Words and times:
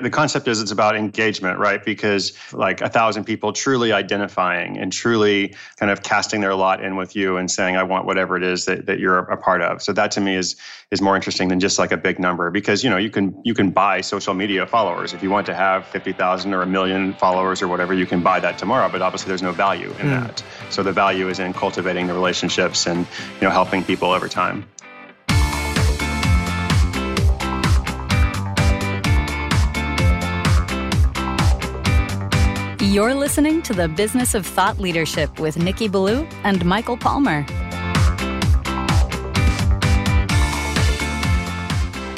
The 0.00 0.10
concept 0.10 0.46
is 0.46 0.62
it's 0.62 0.70
about 0.70 0.94
engagement, 0.94 1.58
right? 1.58 1.84
Because 1.84 2.32
like 2.52 2.80
a 2.80 2.88
thousand 2.88 3.24
people 3.24 3.52
truly 3.52 3.92
identifying 3.92 4.78
and 4.78 4.92
truly 4.92 5.56
kind 5.76 5.90
of 5.90 6.04
casting 6.04 6.40
their 6.40 6.54
lot 6.54 6.84
in 6.84 6.94
with 6.94 7.16
you 7.16 7.36
and 7.36 7.50
saying, 7.50 7.76
I 7.76 7.82
want 7.82 8.06
whatever 8.06 8.36
it 8.36 8.44
is 8.44 8.66
that, 8.66 8.86
that 8.86 9.00
you're 9.00 9.18
a 9.18 9.36
part 9.36 9.60
of. 9.60 9.82
So 9.82 9.92
that 9.94 10.12
to 10.12 10.20
me 10.20 10.36
is 10.36 10.54
is 10.92 11.02
more 11.02 11.16
interesting 11.16 11.48
than 11.48 11.58
just 11.58 11.80
like 11.80 11.90
a 11.90 11.96
big 11.96 12.18
number 12.18 12.50
because 12.50 12.84
you 12.84 12.88
know 12.88 12.96
you 12.96 13.10
can 13.10 13.38
you 13.44 13.54
can 13.54 13.70
buy 13.70 14.00
social 14.00 14.34
media 14.34 14.66
followers. 14.66 15.14
If 15.14 15.22
you 15.22 15.30
want 15.30 15.46
to 15.46 15.54
have 15.54 15.84
fifty 15.86 16.12
thousand 16.12 16.54
or 16.54 16.62
a 16.62 16.66
million 16.66 17.12
followers 17.14 17.60
or 17.60 17.66
whatever, 17.66 17.92
you 17.92 18.06
can 18.06 18.22
buy 18.22 18.38
that 18.38 18.56
tomorrow. 18.56 18.88
But 18.88 19.02
obviously 19.02 19.28
there's 19.28 19.42
no 19.42 19.52
value 19.52 19.90
in 19.98 20.06
mm. 20.06 20.10
that. 20.10 20.44
So 20.70 20.84
the 20.84 20.92
value 20.92 21.28
is 21.28 21.40
in 21.40 21.52
cultivating 21.52 22.06
the 22.06 22.14
relationships 22.14 22.86
and 22.86 23.00
you 23.00 23.42
know 23.42 23.50
helping 23.50 23.82
people 23.82 24.12
over 24.12 24.28
time. 24.28 24.64
You're 32.88 33.12
listening 33.12 33.60
to 33.64 33.74
the 33.74 33.86
Business 33.86 34.34
of 34.34 34.46
Thought 34.46 34.78
Leadership 34.78 35.38
with 35.38 35.58
Nicky 35.58 35.88
Billou 35.88 36.26
and 36.42 36.64
Michael 36.64 36.96
Palmer. 36.96 37.44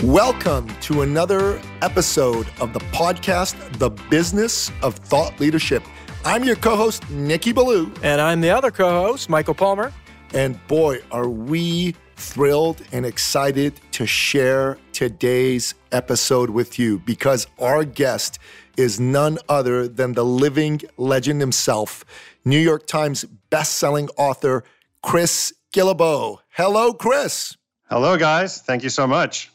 Welcome 0.04 0.68
to 0.82 1.02
another 1.02 1.60
episode 1.82 2.46
of 2.60 2.72
the 2.72 2.78
podcast, 2.92 3.56
The 3.80 3.90
Business 4.10 4.70
of 4.80 4.94
Thought 4.94 5.40
Leadership. 5.40 5.82
I'm 6.24 6.44
your 6.44 6.54
co 6.54 6.76
host, 6.76 7.10
Nicky 7.10 7.50
Billou. 7.50 7.92
And 8.04 8.20
I'm 8.20 8.40
the 8.40 8.50
other 8.50 8.70
co 8.70 8.88
host, 9.08 9.28
Michael 9.28 9.54
Palmer. 9.54 9.92
And 10.34 10.64
boy, 10.68 11.00
are 11.10 11.28
we 11.28 11.96
thrilled 12.20 12.82
and 12.92 13.06
excited 13.06 13.80
to 13.92 14.06
share 14.06 14.76
today's 14.92 15.74
episode 15.90 16.50
with 16.50 16.78
you 16.78 16.98
because 17.00 17.46
our 17.58 17.82
guest 17.84 18.38
is 18.76 19.00
none 19.00 19.38
other 19.48 19.88
than 19.88 20.12
the 20.12 20.24
living 20.24 20.80
legend 20.96 21.40
himself, 21.40 22.04
New 22.44 22.58
York 22.58 22.86
Times 22.86 23.24
best-selling 23.48 24.08
author 24.16 24.62
Chris 25.02 25.52
Guillebeau. 25.72 26.38
Hello, 26.50 26.92
Chris. 26.92 27.56
Hello, 27.88 28.16
guys. 28.16 28.60
Thank 28.60 28.82
you 28.82 28.90
so 28.90 29.06
much. 29.06 29.50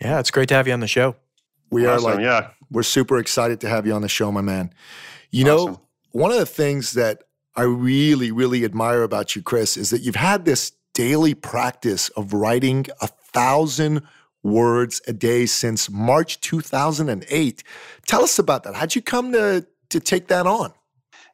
Yeah, 0.00 0.18
it's 0.18 0.30
great 0.30 0.48
to 0.48 0.54
have 0.54 0.66
you 0.66 0.72
on 0.72 0.80
the 0.80 0.88
show. 0.88 1.14
We 1.70 1.86
awesome, 1.86 2.06
are 2.10 2.14
like, 2.14 2.24
yeah, 2.24 2.50
we're 2.70 2.82
super 2.82 3.18
excited 3.18 3.60
to 3.60 3.68
have 3.68 3.86
you 3.86 3.92
on 3.92 4.02
the 4.02 4.08
show, 4.08 4.32
my 4.32 4.40
man. 4.40 4.72
You 5.30 5.46
awesome. 5.48 5.72
know, 5.72 5.80
one 6.12 6.32
of 6.32 6.38
the 6.38 6.46
things 6.46 6.92
that 6.92 7.24
I 7.54 7.62
really, 7.62 8.30
really 8.30 8.64
admire 8.64 9.02
about 9.02 9.36
you, 9.36 9.42
Chris, 9.42 9.76
is 9.76 9.90
that 9.90 10.00
you've 10.00 10.16
had 10.16 10.44
this 10.44 10.72
daily 10.98 11.32
practice 11.32 12.08
of 12.16 12.32
writing 12.32 12.84
a 13.00 13.06
thousand 13.06 14.02
words 14.42 15.00
a 15.06 15.12
day 15.12 15.46
since 15.46 15.88
March 15.88 16.40
2008. 16.40 17.62
Tell 18.08 18.24
us 18.24 18.36
about 18.36 18.64
that. 18.64 18.74
How'd 18.74 18.96
you 18.96 19.00
come 19.02 19.30
to, 19.30 19.64
to 19.90 20.00
take 20.00 20.26
that 20.26 20.44
on? 20.44 20.72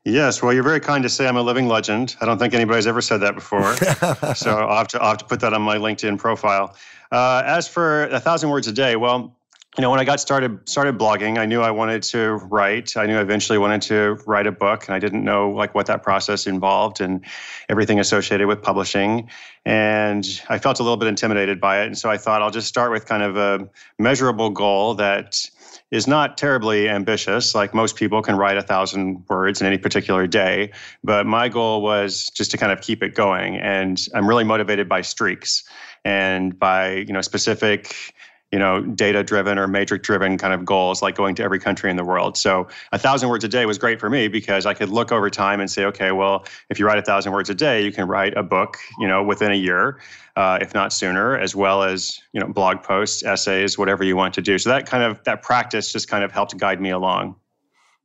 Yes, 0.04 0.42
well, 0.42 0.52
you're 0.52 0.62
very 0.62 0.80
kind 0.80 1.02
to 1.02 1.08
say 1.08 1.26
I'm 1.26 1.38
a 1.38 1.42
living 1.42 1.66
legend. 1.66 2.14
I 2.20 2.26
don't 2.26 2.36
think 2.36 2.52
anybody's 2.52 2.86
ever 2.86 3.00
said 3.00 3.22
that 3.22 3.34
before. 3.34 3.74
so 4.34 4.58
I'll 4.58 4.76
have, 4.76 4.88
to, 4.88 5.00
I'll 5.00 5.08
have 5.08 5.18
to 5.18 5.24
put 5.24 5.40
that 5.40 5.54
on 5.54 5.62
my 5.62 5.78
LinkedIn 5.78 6.18
profile. 6.18 6.76
Uh, 7.10 7.42
as 7.46 7.66
for 7.66 8.08
a 8.08 8.20
thousand 8.20 8.50
words 8.50 8.66
a 8.66 8.72
day, 8.72 8.96
well, 8.96 9.34
you 9.76 9.82
know, 9.82 9.90
when 9.90 9.98
I 9.98 10.04
got 10.04 10.20
started 10.20 10.68
started 10.68 10.98
blogging, 10.98 11.36
I 11.36 11.46
knew 11.46 11.60
I 11.60 11.72
wanted 11.72 12.02
to 12.04 12.34
write. 12.48 12.96
I 12.96 13.06
knew 13.06 13.18
I 13.18 13.22
eventually 13.22 13.58
wanted 13.58 13.82
to 13.82 14.22
write 14.24 14.46
a 14.46 14.52
book, 14.52 14.86
and 14.86 14.94
I 14.94 15.00
didn't 15.00 15.24
know 15.24 15.50
like 15.50 15.74
what 15.74 15.86
that 15.86 16.04
process 16.04 16.46
involved 16.46 17.00
and 17.00 17.24
everything 17.68 17.98
associated 17.98 18.46
with 18.46 18.62
publishing. 18.62 19.28
And 19.64 20.24
I 20.48 20.58
felt 20.58 20.78
a 20.78 20.84
little 20.84 20.96
bit 20.96 21.08
intimidated 21.08 21.60
by 21.60 21.82
it, 21.82 21.86
and 21.86 21.98
so 21.98 22.08
I 22.08 22.18
thought 22.18 22.40
I'll 22.40 22.52
just 22.52 22.68
start 22.68 22.92
with 22.92 23.06
kind 23.06 23.24
of 23.24 23.36
a 23.36 23.68
measurable 23.98 24.50
goal 24.50 24.94
that 24.94 25.44
is 25.90 26.06
not 26.06 26.38
terribly 26.38 26.88
ambitious. 26.88 27.52
Like 27.52 27.74
most 27.74 27.96
people 27.96 28.22
can 28.22 28.36
write 28.36 28.56
a 28.56 28.62
thousand 28.62 29.24
words 29.28 29.60
in 29.60 29.66
any 29.66 29.78
particular 29.78 30.28
day, 30.28 30.70
but 31.02 31.26
my 31.26 31.48
goal 31.48 31.82
was 31.82 32.30
just 32.30 32.52
to 32.52 32.56
kind 32.56 32.70
of 32.70 32.80
keep 32.80 33.02
it 33.02 33.16
going. 33.16 33.56
And 33.56 34.00
I'm 34.14 34.28
really 34.28 34.44
motivated 34.44 34.88
by 34.88 35.00
streaks 35.00 35.64
and 36.04 36.56
by 36.56 36.92
you 36.92 37.12
know 37.12 37.22
specific 37.22 38.14
you 38.54 38.60
know, 38.60 38.80
data 38.80 39.24
driven 39.24 39.58
or 39.58 39.66
matrix 39.66 40.06
driven 40.06 40.38
kind 40.38 40.54
of 40.54 40.64
goals, 40.64 41.02
like 41.02 41.16
going 41.16 41.34
to 41.34 41.42
every 41.42 41.58
country 41.58 41.90
in 41.90 41.96
the 41.96 42.04
world. 42.04 42.36
So 42.36 42.68
a 42.92 42.98
thousand 43.00 43.28
words 43.28 43.42
a 43.42 43.48
day 43.48 43.66
was 43.66 43.78
great 43.78 43.98
for 43.98 44.08
me 44.08 44.28
because 44.28 44.64
I 44.64 44.74
could 44.74 44.90
look 44.90 45.10
over 45.10 45.28
time 45.28 45.58
and 45.58 45.68
say, 45.68 45.84
okay, 45.86 46.12
well, 46.12 46.44
if 46.70 46.78
you 46.78 46.86
write 46.86 47.00
a 47.00 47.02
thousand 47.02 47.32
words 47.32 47.50
a 47.50 47.54
day, 47.56 47.84
you 47.84 47.90
can 47.90 48.06
write 48.06 48.36
a 48.36 48.44
book, 48.44 48.76
you 49.00 49.08
know, 49.08 49.24
within 49.24 49.50
a 49.50 49.56
year, 49.56 49.98
uh, 50.36 50.60
if 50.60 50.72
not 50.72 50.92
sooner, 50.92 51.36
as 51.36 51.56
well 51.56 51.82
as 51.82 52.20
you 52.32 52.40
know, 52.40 52.46
blog 52.46 52.80
posts, 52.84 53.24
essays, 53.24 53.76
whatever 53.76 54.04
you 54.04 54.14
want 54.14 54.34
to 54.34 54.40
do. 54.40 54.56
So 54.56 54.70
that 54.70 54.86
kind 54.86 55.02
of 55.02 55.24
that 55.24 55.42
practice 55.42 55.92
just 55.92 56.06
kind 56.06 56.22
of 56.22 56.30
helped 56.30 56.56
guide 56.56 56.80
me 56.80 56.90
along. 56.90 57.34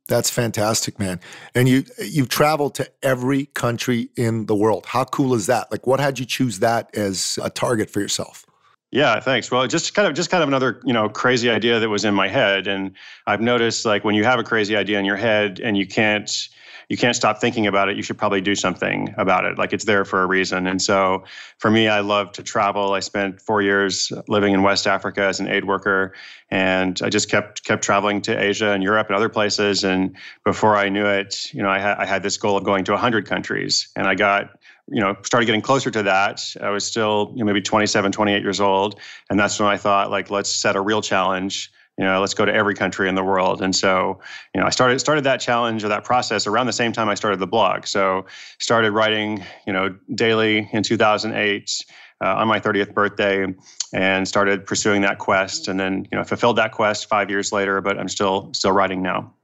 That's 0.08 0.30
fantastic, 0.30 0.98
man. 0.98 1.20
And 1.54 1.68
you 1.68 1.84
you've 1.96 2.28
traveled 2.28 2.74
to 2.74 2.90
every 3.04 3.46
country 3.46 4.10
in 4.16 4.46
the 4.46 4.56
world. 4.56 4.86
How 4.86 5.04
cool 5.04 5.32
is 5.32 5.46
that? 5.46 5.70
Like 5.70 5.86
what 5.86 6.00
had 6.00 6.18
you 6.18 6.26
choose 6.26 6.58
that 6.58 6.92
as 6.96 7.38
a 7.40 7.50
target 7.50 7.88
for 7.88 8.00
yourself? 8.00 8.49
Yeah, 8.92 9.20
thanks. 9.20 9.50
Well, 9.52 9.66
just 9.68 9.94
kind 9.94 10.08
of 10.08 10.14
just 10.14 10.30
kind 10.30 10.42
of 10.42 10.48
another, 10.48 10.80
you 10.84 10.92
know, 10.92 11.08
crazy 11.08 11.48
idea 11.48 11.78
that 11.78 11.88
was 11.88 12.04
in 12.04 12.14
my 12.14 12.26
head 12.26 12.66
and 12.66 12.96
I've 13.26 13.40
noticed 13.40 13.84
like 13.84 14.02
when 14.04 14.16
you 14.16 14.24
have 14.24 14.40
a 14.40 14.44
crazy 14.44 14.76
idea 14.76 14.98
in 14.98 15.04
your 15.04 15.16
head 15.16 15.60
and 15.60 15.76
you 15.76 15.86
can't 15.86 16.48
you 16.88 16.96
can't 16.96 17.14
stop 17.14 17.40
thinking 17.40 17.68
about 17.68 17.88
it, 17.88 17.96
you 17.96 18.02
should 18.02 18.18
probably 18.18 18.40
do 18.40 18.56
something 18.56 19.14
about 19.16 19.44
it. 19.44 19.56
Like 19.56 19.72
it's 19.72 19.84
there 19.84 20.04
for 20.04 20.24
a 20.24 20.26
reason. 20.26 20.66
And 20.66 20.82
so 20.82 21.22
for 21.58 21.70
me, 21.70 21.86
I 21.86 22.00
love 22.00 22.32
to 22.32 22.42
travel. 22.42 22.94
I 22.94 22.98
spent 22.98 23.40
4 23.40 23.62
years 23.62 24.10
living 24.26 24.54
in 24.54 24.64
West 24.64 24.88
Africa 24.88 25.22
as 25.22 25.38
an 25.38 25.46
aid 25.46 25.66
worker 25.66 26.12
and 26.50 27.00
I 27.00 27.08
just 27.10 27.30
kept 27.30 27.62
kept 27.64 27.84
traveling 27.84 28.20
to 28.22 28.36
Asia 28.36 28.72
and 28.72 28.82
Europe 28.82 29.06
and 29.06 29.14
other 29.14 29.28
places 29.28 29.84
and 29.84 30.16
before 30.44 30.76
I 30.76 30.88
knew 30.88 31.06
it, 31.06 31.54
you 31.54 31.62
know, 31.62 31.70
I 31.70 31.78
had 31.78 31.96
I 31.98 32.06
had 32.06 32.24
this 32.24 32.36
goal 32.36 32.56
of 32.56 32.64
going 32.64 32.82
to 32.86 32.92
100 32.92 33.24
countries 33.24 33.88
and 33.94 34.08
I 34.08 34.16
got 34.16 34.58
you 34.90 35.00
know 35.00 35.16
started 35.22 35.46
getting 35.46 35.62
closer 35.62 35.90
to 35.90 36.02
that. 36.02 36.42
I 36.60 36.70
was 36.70 36.84
still 36.84 37.32
you 37.34 37.40
know, 37.40 37.46
maybe 37.46 37.62
27 37.62 38.12
28 38.12 38.42
years 38.42 38.60
old. 38.60 38.98
And 39.28 39.38
that's 39.38 39.58
when 39.58 39.68
i 39.68 39.76
thought 39.76 40.10
like 40.10 40.30
let's 40.30 40.50
set 40.50 40.76
a 40.76 40.80
real 40.80 41.02
challenge. 41.02 41.70
You 41.98 42.04
know 42.04 42.20
let's 42.20 42.34
go 42.34 42.44
to 42.44 42.52
every 42.52 42.74
country 42.74 43.08
in 43.08 43.14
the 43.14 43.24
world. 43.24 43.62
And 43.62 43.74
so 43.74 44.20
you 44.54 44.60
know 44.60 44.66
i 44.66 44.70
started 44.70 44.98
started 45.00 45.24
that 45.24 45.40
challenge 45.40 45.84
or 45.84 45.88
that 45.88 46.04
process 46.04 46.46
around 46.46 46.66
the 46.66 46.72
same 46.72 46.92
time 46.92 47.08
i 47.08 47.14
started 47.14 47.38
the 47.38 47.46
blog. 47.46 47.86
So 47.86 48.26
started 48.58 48.92
writing 48.92 49.44
you 49.66 49.72
know 49.72 49.96
daily 50.14 50.68
in 50.72 50.82
2008 50.82 51.84
uh, 52.22 52.34
on 52.34 52.48
my 52.48 52.60
30th 52.60 52.92
birthday 52.92 53.46
and 53.94 54.28
started 54.28 54.66
pursuing 54.66 55.02
that 55.02 55.18
quest. 55.18 55.68
And 55.68 55.80
then 55.80 56.06
you 56.10 56.18
know 56.18 56.24
fulfilled 56.24 56.56
that 56.56 56.72
quest 56.72 57.08
five 57.08 57.30
years 57.30 57.52
later 57.52 57.80
but 57.80 57.98
i'm 57.98 58.08
still 58.08 58.52
still 58.54 58.72
writing 58.72 59.02
now 59.02 59.34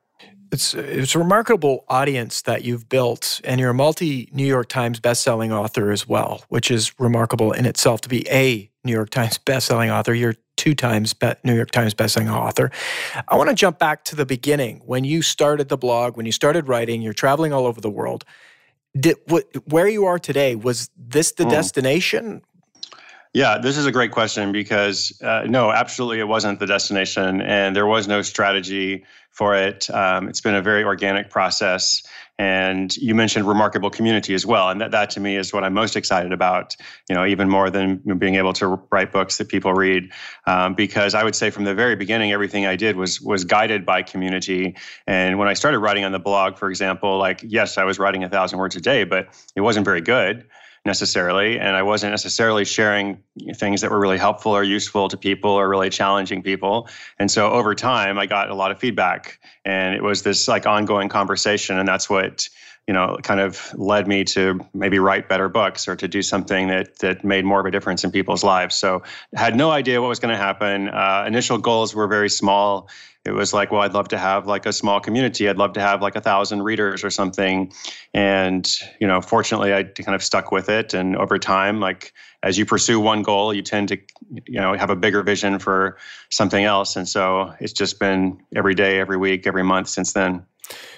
it's 0.56 0.72
it's 0.72 1.14
a 1.14 1.18
remarkable 1.18 1.84
audience 1.86 2.40
that 2.42 2.64
you've 2.64 2.88
built, 2.88 3.42
and 3.44 3.60
you're 3.60 3.70
a 3.70 3.74
multi 3.74 4.30
New 4.32 4.46
York 4.46 4.70
Times 4.70 4.98
bestselling 5.00 5.50
author 5.50 5.90
as 5.90 6.08
well, 6.08 6.44
which 6.48 6.70
is 6.70 6.98
remarkable 6.98 7.52
in 7.52 7.66
itself 7.66 8.00
to 8.02 8.08
be 8.08 8.26
a 8.30 8.70
New 8.82 8.92
York 8.92 9.10
Times 9.10 9.38
bestselling 9.38 9.92
author. 9.92 10.14
You're 10.14 10.36
two 10.56 10.74
times 10.74 11.14
New 11.44 11.54
York 11.54 11.70
Times 11.72 11.92
bestselling 11.92 12.32
author. 12.32 12.70
I 13.28 13.36
want 13.36 13.50
to 13.50 13.54
jump 13.54 13.78
back 13.78 14.04
to 14.04 14.16
the 14.16 14.24
beginning 14.24 14.80
when 14.86 15.04
you 15.04 15.20
started 15.20 15.68
the 15.68 15.76
blog, 15.76 16.16
when 16.16 16.24
you 16.24 16.32
started 16.32 16.68
writing. 16.68 17.02
You're 17.02 17.12
traveling 17.12 17.52
all 17.52 17.66
over 17.66 17.82
the 17.82 17.90
world. 17.90 18.24
Did 18.98 19.18
what, 19.26 19.44
where 19.66 19.88
you 19.88 20.06
are 20.06 20.18
today 20.18 20.54
was 20.54 20.88
this 20.96 21.32
the 21.32 21.44
mm. 21.44 21.50
destination? 21.50 22.40
Yeah, 23.34 23.58
this 23.58 23.76
is 23.76 23.84
a 23.84 23.92
great 23.92 24.12
question 24.12 24.52
because 24.52 25.20
uh, 25.20 25.42
no, 25.46 25.70
absolutely, 25.70 26.20
it 26.20 26.28
wasn't 26.28 26.58
the 26.60 26.66
destination, 26.66 27.42
and 27.42 27.76
there 27.76 27.86
was 27.86 28.08
no 28.08 28.22
strategy 28.22 29.04
for 29.36 29.54
it. 29.54 29.90
Um, 29.90 30.30
it's 30.30 30.40
been 30.40 30.54
a 30.54 30.62
very 30.62 30.82
organic 30.82 31.28
process. 31.28 32.02
And 32.38 32.96
you 32.96 33.14
mentioned 33.14 33.46
remarkable 33.46 33.90
community 33.90 34.34
as 34.34 34.46
well, 34.46 34.70
and 34.70 34.80
that, 34.80 34.92
that 34.92 35.10
to 35.10 35.20
me 35.20 35.36
is 35.36 35.52
what 35.52 35.62
I'm 35.62 35.74
most 35.74 35.94
excited 35.94 36.32
about. 36.32 36.74
You 37.08 37.14
know, 37.14 37.26
even 37.26 37.48
more 37.48 37.70
than 37.70 37.96
being 38.18 38.36
able 38.36 38.54
to 38.54 38.80
write 38.90 39.12
books 39.12 39.36
that 39.38 39.48
people 39.48 39.72
read, 39.74 40.10
um, 40.46 40.74
because 40.74 41.14
I 41.14 41.22
would 41.22 41.34
say 41.34 41.50
from 41.50 41.64
the 41.64 41.74
very 41.74 41.96
beginning, 41.96 42.32
everything 42.32 42.66
I 42.66 42.76
did 42.76 42.96
was 42.96 43.20
was 43.20 43.44
guided 43.44 43.86
by 43.86 44.02
community. 44.02 44.74
And 45.06 45.38
when 45.38 45.48
I 45.48 45.54
started 45.54 45.78
writing 45.78 46.04
on 46.04 46.12
the 46.12 46.18
blog, 46.18 46.56
for 46.58 46.68
example, 46.68 47.18
like 47.18 47.40
yes, 47.42 47.78
I 47.78 47.84
was 47.84 47.98
writing 47.98 48.24
a 48.24 48.28
thousand 48.28 48.58
words 48.58 48.76
a 48.76 48.80
day, 48.80 49.04
but 49.04 49.28
it 49.54 49.62
wasn't 49.62 49.84
very 49.84 50.00
good 50.00 50.46
necessarily 50.86 51.58
and 51.58 51.76
i 51.76 51.82
wasn't 51.82 52.10
necessarily 52.10 52.64
sharing 52.64 53.22
things 53.54 53.80
that 53.80 53.90
were 53.90 54.00
really 54.00 54.18
helpful 54.18 54.52
or 54.52 54.62
useful 54.62 55.08
to 55.08 55.16
people 55.16 55.50
or 55.50 55.68
really 55.68 55.90
challenging 55.90 56.42
people. 56.42 56.88
And 57.18 57.30
so 57.30 57.50
over 57.50 57.74
time 57.74 58.18
i 58.18 58.26
got 58.26 58.50
a 58.50 58.54
lot 58.54 58.70
of 58.70 58.78
feedback 58.78 59.38
and 59.64 59.94
it 59.94 60.02
was 60.02 60.22
this 60.22 60.48
like 60.48 60.66
ongoing 60.66 61.08
conversation 61.08 61.78
and 61.78 61.86
that's 61.86 62.08
what 62.08 62.48
you 62.86 62.94
know 62.94 63.18
kind 63.22 63.40
of 63.40 63.72
led 63.74 64.06
me 64.06 64.24
to 64.24 64.60
maybe 64.72 64.98
write 64.98 65.28
better 65.28 65.48
books 65.48 65.88
or 65.88 65.96
to 65.96 66.08
do 66.08 66.22
something 66.22 66.68
that 66.68 66.98
that 67.00 67.24
made 67.24 67.44
more 67.44 67.60
of 67.60 67.66
a 67.66 67.70
difference 67.70 68.04
in 68.04 68.10
people's 68.10 68.44
lives. 68.44 68.76
So 68.76 69.02
had 69.34 69.56
no 69.56 69.70
idea 69.70 70.00
what 70.00 70.08
was 70.08 70.20
going 70.20 70.32
to 70.32 70.38
happen. 70.38 70.88
Uh, 70.88 71.24
initial 71.26 71.58
goals 71.58 71.94
were 71.94 72.06
very 72.06 72.30
small 72.30 72.88
it 73.26 73.32
was 73.32 73.52
like, 73.52 73.72
well, 73.72 73.82
I'd 73.82 73.92
love 73.92 74.08
to 74.08 74.18
have 74.18 74.46
like 74.46 74.66
a 74.66 74.72
small 74.72 75.00
community. 75.00 75.48
I'd 75.48 75.58
love 75.58 75.72
to 75.72 75.80
have 75.80 76.00
like 76.00 76.14
a 76.14 76.20
thousand 76.20 76.62
readers 76.62 77.02
or 77.02 77.10
something. 77.10 77.72
And, 78.14 78.70
you 79.00 79.06
know, 79.08 79.20
fortunately, 79.20 79.74
I 79.74 79.82
kind 79.82 80.14
of 80.14 80.22
stuck 80.22 80.52
with 80.52 80.68
it. 80.68 80.94
And 80.94 81.16
over 81.16 81.36
time, 81.36 81.80
like 81.80 82.12
as 82.44 82.56
you 82.56 82.64
pursue 82.64 83.00
one 83.00 83.22
goal, 83.22 83.52
you 83.52 83.62
tend 83.62 83.88
to, 83.88 83.98
you 84.46 84.60
know, 84.60 84.74
have 84.74 84.90
a 84.90 84.96
bigger 84.96 85.24
vision 85.24 85.58
for 85.58 85.98
something 86.30 86.64
else. 86.64 86.94
And 86.94 87.08
so 87.08 87.52
it's 87.58 87.72
just 87.72 87.98
been 87.98 88.40
every 88.54 88.74
day, 88.74 89.00
every 89.00 89.16
week, 89.16 89.46
every 89.46 89.64
month 89.64 89.88
since 89.88 90.12
then. 90.12 90.46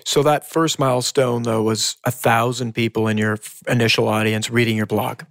So 0.05 0.23
that 0.23 0.49
first 0.49 0.79
milestone, 0.79 1.45
though, 1.45 1.63
was 1.63 1.97
a 2.05 2.11
thousand 2.11 2.75
people 2.75 3.09
in 3.09 3.17
your 3.17 3.39
initial 3.67 4.07
audience 4.07 4.51
reading 4.51 4.77
your 4.77 4.87
blog. 4.87 5.23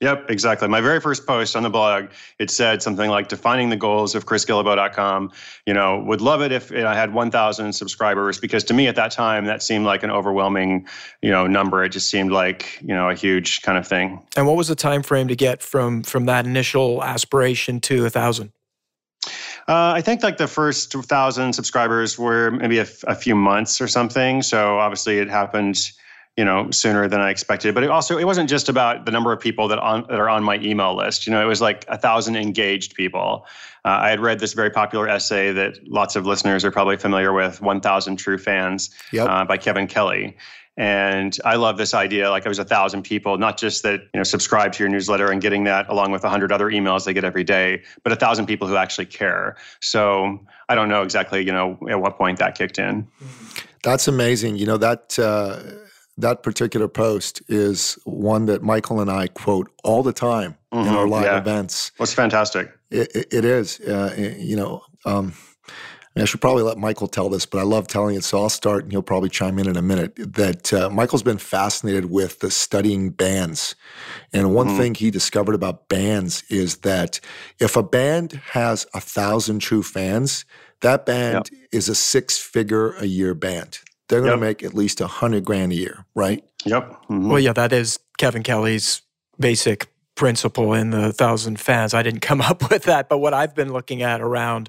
Yep, 0.00 0.30
exactly. 0.30 0.66
My 0.66 0.80
very 0.80 0.98
first 0.98 1.26
post 1.26 1.54
on 1.54 1.62
the 1.62 1.68
blog, 1.68 2.06
it 2.38 2.50
said 2.50 2.82
something 2.82 3.10
like 3.10 3.28
defining 3.28 3.68
the 3.68 3.76
goals 3.76 4.14
of 4.14 4.24
chrisguillebeau.com. 4.24 5.30
You 5.66 5.74
know, 5.74 6.02
would 6.06 6.22
love 6.22 6.40
it 6.40 6.52
if 6.52 6.72
I 6.72 6.94
had 6.94 7.12
1,000 7.12 7.74
subscribers 7.74 8.38
because 8.38 8.64
to 8.64 8.74
me 8.74 8.86
at 8.86 8.96
that 8.96 9.10
time, 9.10 9.44
that 9.44 9.62
seemed 9.62 9.84
like 9.84 10.02
an 10.02 10.10
overwhelming, 10.10 10.86
you 11.20 11.30
know, 11.30 11.46
number. 11.46 11.84
It 11.84 11.90
just 11.90 12.08
seemed 12.08 12.32
like, 12.32 12.80
you 12.80 12.94
know, 12.94 13.10
a 13.10 13.14
huge 13.14 13.60
kind 13.60 13.76
of 13.76 13.86
thing. 13.86 14.22
And 14.38 14.46
what 14.46 14.56
was 14.56 14.68
the 14.68 14.74
time 14.74 15.02
frame 15.02 15.28
to 15.28 15.36
get 15.36 15.62
from 15.62 16.02
from 16.02 16.24
that 16.24 16.46
initial 16.46 17.04
aspiration 17.04 17.78
to 17.80 18.06
a 18.06 18.10
thousand? 18.10 18.52
Uh, 19.68 19.92
I 19.94 20.00
think 20.00 20.22
like 20.22 20.38
the 20.38 20.48
first 20.48 20.94
thousand 20.94 21.52
subscribers 21.52 22.18
were 22.18 22.52
maybe 22.52 22.78
a, 22.78 22.82
f- 22.82 23.04
a 23.06 23.14
few 23.14 23.34
months 23.34 23.82
or 23.82 23.86
something. 23.86 24.40
So 24.40 24.78
obviously 24.78 25.18
it 25.18 25.28
happened 25.28 25.78
you 26.36 26.44
know 26.44 26.70
sooner 26.70 27.08
than 27.08 27.20
I 27.20 27.30
expected. 27.30 27.74
But 27.74 27.84
it 27.84 27.90
also 27.90 28.18
it 28.18 28.24
wasn't 28.24 28.48
just 28.48 28.68
about 28.68 29.04
the 29.04 29.12
number 29.12 29.32
of 29.32 29.40
people 29.40 29.68
that 29.68 29.78
on 29.78 30.02
that 30.08 30.18
are 30.18 30.28
on 30.28 30.42
my 30.42 30.56
email 30.58 30.96
list. 30.96 31.26
You 31.26 31.32
know, 31.32 31.42
it 31.42 31.46
was 31.46 31.60
like 31.60 31.84
a 31.88 31.98
thousand 31.98 32.36
engaged 32.36 32.94
people. 32.94 33.46
Uh, 33.84 33.98
I 34.02 34.10
had 34.10 34.20
read 34.20 34.40
this 34.40 34.52
very 34.52 34.70
popular 34.70 35.08
essay 35.08 35.52
that 35.52 35.78
lots 35.88 36.16
of 36.16 36.26
listeners 36.26 36.64
are 36.64 36.70
probably 36.70 36.98
familiar 36.98 37.32
with, 37.32 37.60
"1,000 37.62 38.16
True 38.16 38.38
Fans" 38.38 38.90
yep. 39.12 39.28
uh, 39.28 39.44
by 39.44 39.56
Kevin 39.56 39.86
Kelly. 39.86 40.36
And 40.76 41.36
I 41.44 41.56
love 41.56 41.76
this 41.76 41.92
idea. 41.92 42.30
Like 42.30 42.46
it 42.46 42.48
was 42.48 42.58
a 42.58 42.64
thousand 42.64 43.02
people, 43.02 43.36
not 43.36 43.58
just 43.58 43.82
that 43.82 44.00
you 44.00 44.18
know 44.18 44.22
subscribe 44.22 44.72
to 44.72 44.82
your 44.82 44.88
newsletter 44.88 45.30
and 45.30 45.42
getting 45.42 45.64
that 45.64 45.88
along 45.88 46.12
with 46.12 46.24
a 46.24 46.30
hundred 46.30 46.52
other 46.52 46.70
emails 46.70 47.04
they 47.04 47.12
get 47.12 47.24
every 47.24 47.44
day, 47.44 47.82
but 48.02 48.12
a 48.12 48.16
thousand 48.16 48.46
people 48.46 48.66
who 48.66 48.76
actually 48.76 49.06
care. 49.06 49.56
So 49.80 50.40
I 50.68 50.74
don't 50.74 50.88
know 50.88 51.02
exactly 51.02 51.44
you 51.44 51.52
know 51.52 51.78
at 51.90 52.00
what 52.00 52.16
point 52.16 52.38
that 52.38 52.56
kicked 52.56 52.78
in. 52.78 53.08
That's 53.82 54.08
amazing. 54.08 54.56
You 54.56 54.66
know 54.66 54.78
that. 54.78 55.18
Uh 55.18 55.58
that 56.20 56.42
particular 56.42 56.88
post 56.88 57.42
is 57.48 57.98
one 58.04 58.46
that 58.46 58.62
Michael 58.62 59.00
and 59.00 59.10
I 59.10 59.28
quote 59.28 59.70
all 59.84 60.02
the 60.02 60.12
time 60.12 60.56
mm-hmm, 60.72 60.88
in 60.88 60.94
our 60.94 61.06
live 61.06 61.24
yeah. 61.24 61.38
events. 61.38 61.92
What's 61.96 62.14
fantastic. 62.14 62.72
It, 62.90 63.14
it, 63.14 63.28
it 63.32 63.44
is. 63.44 63.80
Uh, 63.80 64.34
you 64.38 64.56
know, 64.56 64.82
um, 65.04 65.34
I 66.16 66.24
should 66.24 66.40
probably 66.40 66.64
let 66.64 66.76
Michael 66.76 67.06
tell 67.06 67.28
this, 67.28 67.46
but 67.46 67.58
I 67.58 67.62
love 67.62 67.86
telling 67.86 68.16
it, 68.16 68.24
so 68.24 68.42
I'll 68.42 68.48
start, 68.48 68.82
and 68.82 68.92
he'll 68.92 69.00
probably 69.00 69.28
chime 69.28 69.58
in 69.58 69.68
in 69.68 69.76
a 69.76 69.82
minute. 69.82 70.12
That 70.16 70.72
uh, 70.72 70.90
Michael's 70.90 71.22
been 71.22 71.38
fascinated 71.38 72.06
with 72.06 72.40
the 72.40 72.50
studying 72.50 73.10
bands, 73.10 73.76
and 74.32 74.52
one 74.52 74.68
mm-hmm. 74.68 74.78
thing 74.78 74.94
he 74.96 75.10
discovered 75.10 75.54
about 75.54 75.88
bands 75.88 76.42
is 76.48 76.78
that 76.78 77.20
if 77.58 77.76
a 77.76 77.82
band 77.82 78.40
has 78.50 78.86
a 78.92 79.00
thousand 79.00 79.60
true 79.60 79.84
fans, 79.84 80.44
that 80.80 81.06
band 81.06 81.48
yep. 81.52 81.68
is 81.70 81.88
a 81.88 81.94
six-figure 81.94 82.94
a 82.94 83.04
year 83.04 83.34
band 83.34 83.78
they're 84.10 84.20
going 84.20 84.38
to 84.38 84.46
yep. 84.46 84.58
make 84.58 84.62
at 84.64 84.74
least 84.74 85.00
a 85.00 85.06
hundred 85.06 85.44
grand 85.44 85.72
a 85.72 85.76
year, 85.76 86.04
right? 86.14 86.44
Yep. 86.64 86.90
Mm-hmm. 86.90 87.28
Well, 87.30 87.38
yeah, 87.38 87.52
that 87.52 87.72
is 87.72 87.98
Kevin 88.18 88.42
Kelly's 88.42 89.02
basic 89.38 89.86
principle 90.16 90.74
in 90.74 90.90
the 90.90 91.12
thousand 91.12 91.60
fans. 91.60 91.94
I 91.94 92.02
didn't 92.02 92.20
come 92.30 92.40
up 92.40 92.70
with 92.70 92.82
that, 92.82 93.08
but 93.08 93.18
what 93.18 93.32
I've 93.32 93.54
been 93.54 93.72
looking 93.72 94.02
at 94.02 94.20
around 94.20 94.68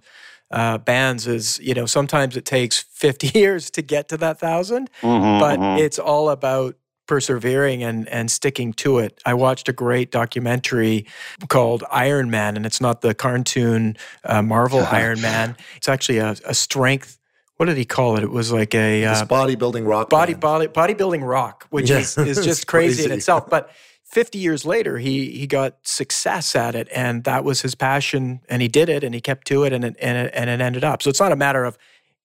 uh, 0.51 0.77
bands 0.77 1.27
is, 1.27 1.59
you 1.59 1.73
know, 1.73 1.85
sometimes 1.85 2.37
it 2.37 2.45
takes 2.45 2.79
50 2.79 3.31
years 3.39 3.69
to 3.71 3.81
get 3.81 4.07
to 4.09 4.17
that 4.17 4.41
1000 4.41 4.89
mm-hmm, 5.01 5.39
but 5.39 5.59
mm-hmm. 5.59 5.79
it's 5.79 5.97
all 5.97 6.29
about 6.29 6.75
persevering 7.07 7.83
and 7.83 8.07
and 8.07 8.29
sticking 8.29 8.71
to 8.71 8.99
it. 8.99 9.21
I 9.25 9.33
watched 9.33 9.67
a 9.67 9.73
great 9.73 10.11
documentary 10.11 11.05
called 11.49 11.83
Iron 11.91 12.29
Man, 12.29 12.55
and 12.55 12.65
it's 12.65 12.79
not 12.79 13.01
the 13.01 13.13
cartoon 13.13 13.97
uh, 14.23 14.41
Marvel 14.41 14.85
Iron 14.91 15.19
Man. 15.19 15.57
It's 15.75 15.89
actually 15.89 16.19
a, 16.19 16.35
a 16.45 16.53
strength 16.53 17.17
what 17.61 17.67
did 17.67 17.77
he 17.77 17.85
call 17.85 18.17
it? 18.17 18.23
It 18.23 18.31
was 18.31 18.51
like 18.51 18.73
a 18.73 19.05
uh, 19.05 19.23
bodybuilding 19.25 19.87
rock. 19.87 20.09
Body 20.09 20.33
body 20.33 20.65
bodybuilding 20.65 21.23
rock, 21.23 21.67
which 21.69 21.91
yeah. 21.91 21.99
is, 21.99 22.17
is 22.17 22.37
just 22.43 22.65
crazy, 22.65 22.95
crazy, 22.95 23.05
in 23.05 23.11
itself. 23.15 23.47
But 23.51 23.69
50 24.05 24.39
years 24.39 24.65
later, 24.65 24.97
he 24.97 25.29
he 25.29 25.45
got 25.45 25.77
success 25.83 26.55
at 26.55 26.73
it, 26.73 26.87
and 26.91 27.23
that 27.25 27.43
was 27.43 27.61
his 27.61 27.75
passion, 27.75 28.41
and 28.49 28.63
he 28.63 28.67
did 28.67 28.89
it, 28.89 29.03
and 29.03 29.13
he 29.13 29.21
kept 29.21 29.45
to 29.49 29.63
it, 29.63 29.73
and 29.73 29.85
it, 29.85 29.95
and 30.01 30.17
it, 30.17 30.31
and 30.33 30.49
it 30.49 30.59
ended 30.59 30.83
up. 30.83 31.03
So 31.03 31.11
it's 31.11 31.19
not 31.19 31.31
a 31.31 31.35
matter 31.35 31.63
of 31.63 31.77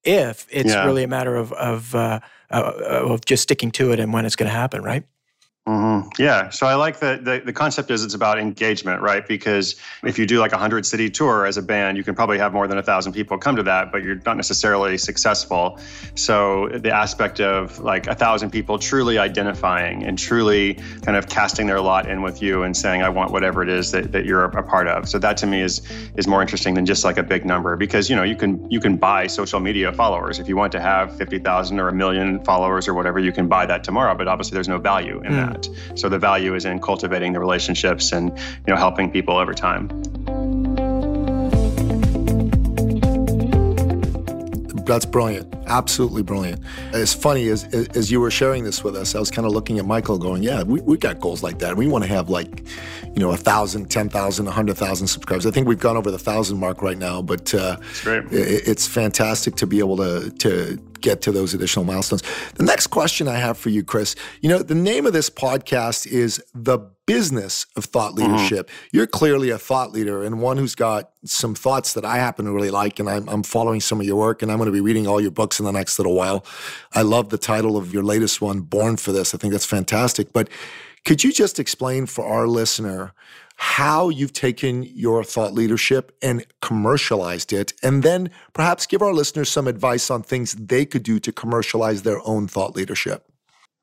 if; 0.05 0.47
it's 0.49 0.73
yeah. 0.73 0.87
really 0.87 1.03
a 1.03 1.09
matter 1.09 1.37
of 1.37 1.53
of 1.53 1.95
uh, 1.95 2.21
uh, 2.51 2.73
of 2.89 3.27
just 3.27 3.43
sticking 3.43 3.71
to 3.73 3.93
it 3.93 4.01
and 4.01 4.15
when 4.15 4.25
it's 4.25 4.37
going 4.37 4.49
to 4.49 4.57
happen, 4.57 4.83
right? 4.83 5.05
Mm-hmm. 5.67 6.23
Yeah. 6.23 6.51
So 6.51 6.69
I 6.69 6.77
like 6.77 7.01
that 7.01 7.25
the, 7.25 7.43
the 7.45 7.53
concept 7.53 7.91
is 7.91 8.05
it's 8.05 8.15
about 8.15 8.39
engagement, 8.39 9.03
right? 9.03 9.27
Because 9.27 9.75
if 10.05 10.17
you 10.17 10.25
do 10.25 10.39
like 10.39 10.53
a 10.53 10.55
100 10.55 10.87
city 10.87 11.11
tour 11.11 11.45
as 11.45 11.57
a 11.57 11.63
band, 11.63 11.97
you 11.97 12.05
can 12.05 12.15
probably 12.15 12.39
have 12.39 12.53
more 12.53 12.69
than 12.69 12.79
a 12.79 12.85
thousand 12.85 13.15
people 13.15 13.37
come 13.37 13.57
to 13.57 13.65
that, 13.65 13.91
but 13.91 14.05
you're 14.05 14.21
not 14.25 14.37
necessarily 14.37 14.97
successful. 14.97 15.81
So 16.15 16.69
the 16.69 16.95
aspect 16.95 17.41
of 17.41 17.81
like 17.81 18.07
a 18.07 18.15
thousand 18.15 18.51
people 18.51 18.79
truly 18.79 19.19
identifying 19.19 20.05
and 20.05 20.17
truly 20.17 20.75
kind 21.03 21.17
of 21.17 21.29
casting 21.29 21.67
their 21.67 21.81
lot 21.81 22.09
in 22.09 22.23
with 22.23 22.41
you 22.41 22.63
and 22.63 22.77
saying, 22.77 23.03
I 23.03 23.09
want 23.09 23.33
whatever 23.33 23.61
it 23.65 23.69
is 23.69 23.91
that, 23.91 24.13
that 24.13 24.25
you're 24.25 24.45
a 24.45 24.63
part 24.63 24.87
of. 24.87 25.09
So 25.09 25.19
that 25.19 25.37
to 25.39 25.49
me 25.49 25.63
is 25.63 25.83
is 26.17 26.29
more 26.29 26.43
interesting 26.43 26.75
than 26.75 26.87
just 26.87 27.03
like 27.03 27.19
a 27.19 27.25
big 27.25 27.45
number 27.45 27.75
because, 27.75 28.09
you 28.09 28.15
know, 28.15 28.23
you 28.23 28.37
can 28.37 28.71
you 28.71 28.79
can 28.79 28.97
buy 28.97 29.27
social 29.27 29.59
media 29.59 29.93
followers. 29.93 30.39
If 30.39 30.49
you 30.49 30.57
want 30.57 30.71
to 30.73 30.81
have 30.81 31.17
50,000 31.17 31.81
or 31.81 31.89
a 31.89 31.93
million 31.93 32.45
followers 32.45 32.87
or 32.87 32.95
whatever, 32.95 33.19
you 33.19 33.33
can 33.33 33.49
buy 33.49 33.67
that 33.67 33.83
tomorrow, 33.83 34.15
but 34.15 34.29
obviously 34.29 34.55
there's 34.55 34.69
no 34.69 34.79
value 34.79 35.21
in 35.23 35.33
mm. 35.33 35.37
that 35.37 35.56
So 35.95 36.09
the 36.09 36.19
value 36.19 36.55
is 36.55 36.65
in 36.65 36.81
cultivating 36.81 37.33
the 37.33 37.41
relationships 37.41 38.13
and 38.13 38.31
you 38.67 38.69
know 38.69 38.77
helping 38.77 39.11
people 39.11 39.37
over 39.37 39.55
time. 39.55 39.89
That's 44.87 45.05
brilliant. 45.05 45.53
Absolutely 45.67 46.23
brilliant. 46.23 46.63
It's 46.93 47.13
funny 47.13 47.49
as 47.49 47.65
as 47.97 48.09
you 48.09 48.21
were 48.21 48.31
sharing 48.31 48.63
this 48.63 48.85
with 48.85 48.95
us, 48.95 49.17
I 49.17 49.19
was 49.19 49.33
kind 49.33 49.45
of 49.45 49.53
looking 49.53 49.81
at 49.81 49.85
Michael 49.85 50.17
going, 50.17 50.45
yeah, 50.45 50.63
we, 50.63 50.81
we 50.83 50.97
got 50.97 51.19
goals 51.21 51.43
like 51.43 51.59
that. 51.59 51.77
We 51.77 51.89
want 51.89 52.05
to 52.05 52.09
have 52.09 52.31
like, 52.31 52.63
you 53.13 53.21
know, 53.21 53.33
a 53.33 53.37
thousand, 53.37 53.91
ten 53.91 54.09
thousand, 54.09 54.47
a 54.47 54.53
hundred 54.53 54.77
thousand 54.77 55.09
subscribers. 55.09 55.45
I 55.45 55.51
think 55.51 55.67
we've 55.67 55.81
gone 55.81 55.97
over 55.97 56.13
the 56.13 56.21
thousand 56.21 56.59
mark 56.59 56.83
right 56.83 56.97
now, 56.97 57.21
but 57.21 57.53
uh, 57.53 57.79
it, 58.05 58.69
it's 58.69 58.87
fantastic 58.87 59.57
to 59.57 59.67
be 59.67 59.81
able 59.81 59.97
to 59.97 60.31
to 60.31 60.77
get 61.01 61.23
to 61.23 61.33
those 61.33 61.55
additional 61.55 61.85
milestones. 61.85 62.23
The 62.55 62.65
next 62.65 62.89
question 62.89 63.29
I 63.29 63.37
have 63.37 63.59
for 63.59 63.71
you, 63.71 63.85
Chris, 63.85 64.15
you 64.41 64.49
know, 64.49 64.59
the 64.59 64.75
name 64.75 65.07
of 65.07 65.13
this 65.13 65.31
podcast 65.31 66.07
is 66.07 66.43
The 66.55 66.79
Business 67.07 67.67
of 67.77 67.85
Thought 67.85 68.15
mm-hmm. 68.15 68.33
Leadership. 68.33 68.69
Mm-hmm. 68.69 68.97
You're 68.97 69.07
clearly 69.07 69.51
a 69.51 69.59
thought 69.59 69.93
leader 69.93 70.23
and 70.23 70.41
one 70.41 70.57
who's 70.57 70.75
got 70.75 71.11
some 71.25 71.55
thoughts 71.55 71.95
that 71.95 72.05
I 72.05 72.17
happen 72.17 72.45
to 72.45 72.53
really 72.53 72.71
like. 72.71 72.99
And 72.99 73.09
I'm, 73.09 73.29
I'm 73.29 73.43
following 73.43 73.81
some 73.81 74.01
of 74.01 74.07
your 74.07 74.17
work 74.17 74.43
and 74.43 74.51
I'm 74.51 74.59
going 74.59 74.67
to 74.67 74.73
be 74.73 74.81
reading 74.81 75.07
all 75.07 75.21
your 75.21 75.31
books 75.31 75.59
in 75.59 75.65
the 75.65 75.73
next 75.73 75.99
little 75.99 76.15
while. 76.15 76.45
I 76.93 77.03
love 77.03 77.29
the 77.29 77.39
title 77.39 77.77
of 77.77 77.93
your 77.93 78.03
latest 78.03 78.41
one, 78.41 78.61
Born 78.61 78.97
for 78.97 79.13
This. 79.13 79.35
I 79.35 79.39
think 79.39 79.53
that's 79.53 79.67
fantastic. 79.67 80.33
But 80.33 80.49
could 81.05 81.23
you 81.23 81.33
just 81.33 81.61
explain 81.61 82.07
for 82.07 82.27
our 82.27 82.49
listener 82.49 83.13
how 83.57 84.09
you've 84.09 84.33
taken 84.33 84.83
your 84.83 85.25
thought 85.25 85.55
leadership 85.55 86.17
and 86.23 86.47
commercialized 86.61 87.53
it, 87.53 87.73
and 87.83 88.03
then 88.03 88.31
perhaps 88.53 88.87
give 88.87 89.03
our 89.03 89.13
listeners 89.13 89.49
some 89.49 89.67
advice 89.67 90.11
on 90.11 90.23
things 90.23 90.53
they 90.53 90.85
could 90.85 91.03
do 91.03 91.19
to 91.19 91.33
commercialize 91.33 92.03
their 92.03 92.21
own 92.27 92.47
thought 92.47 92.77
leadership. 92.77 93.31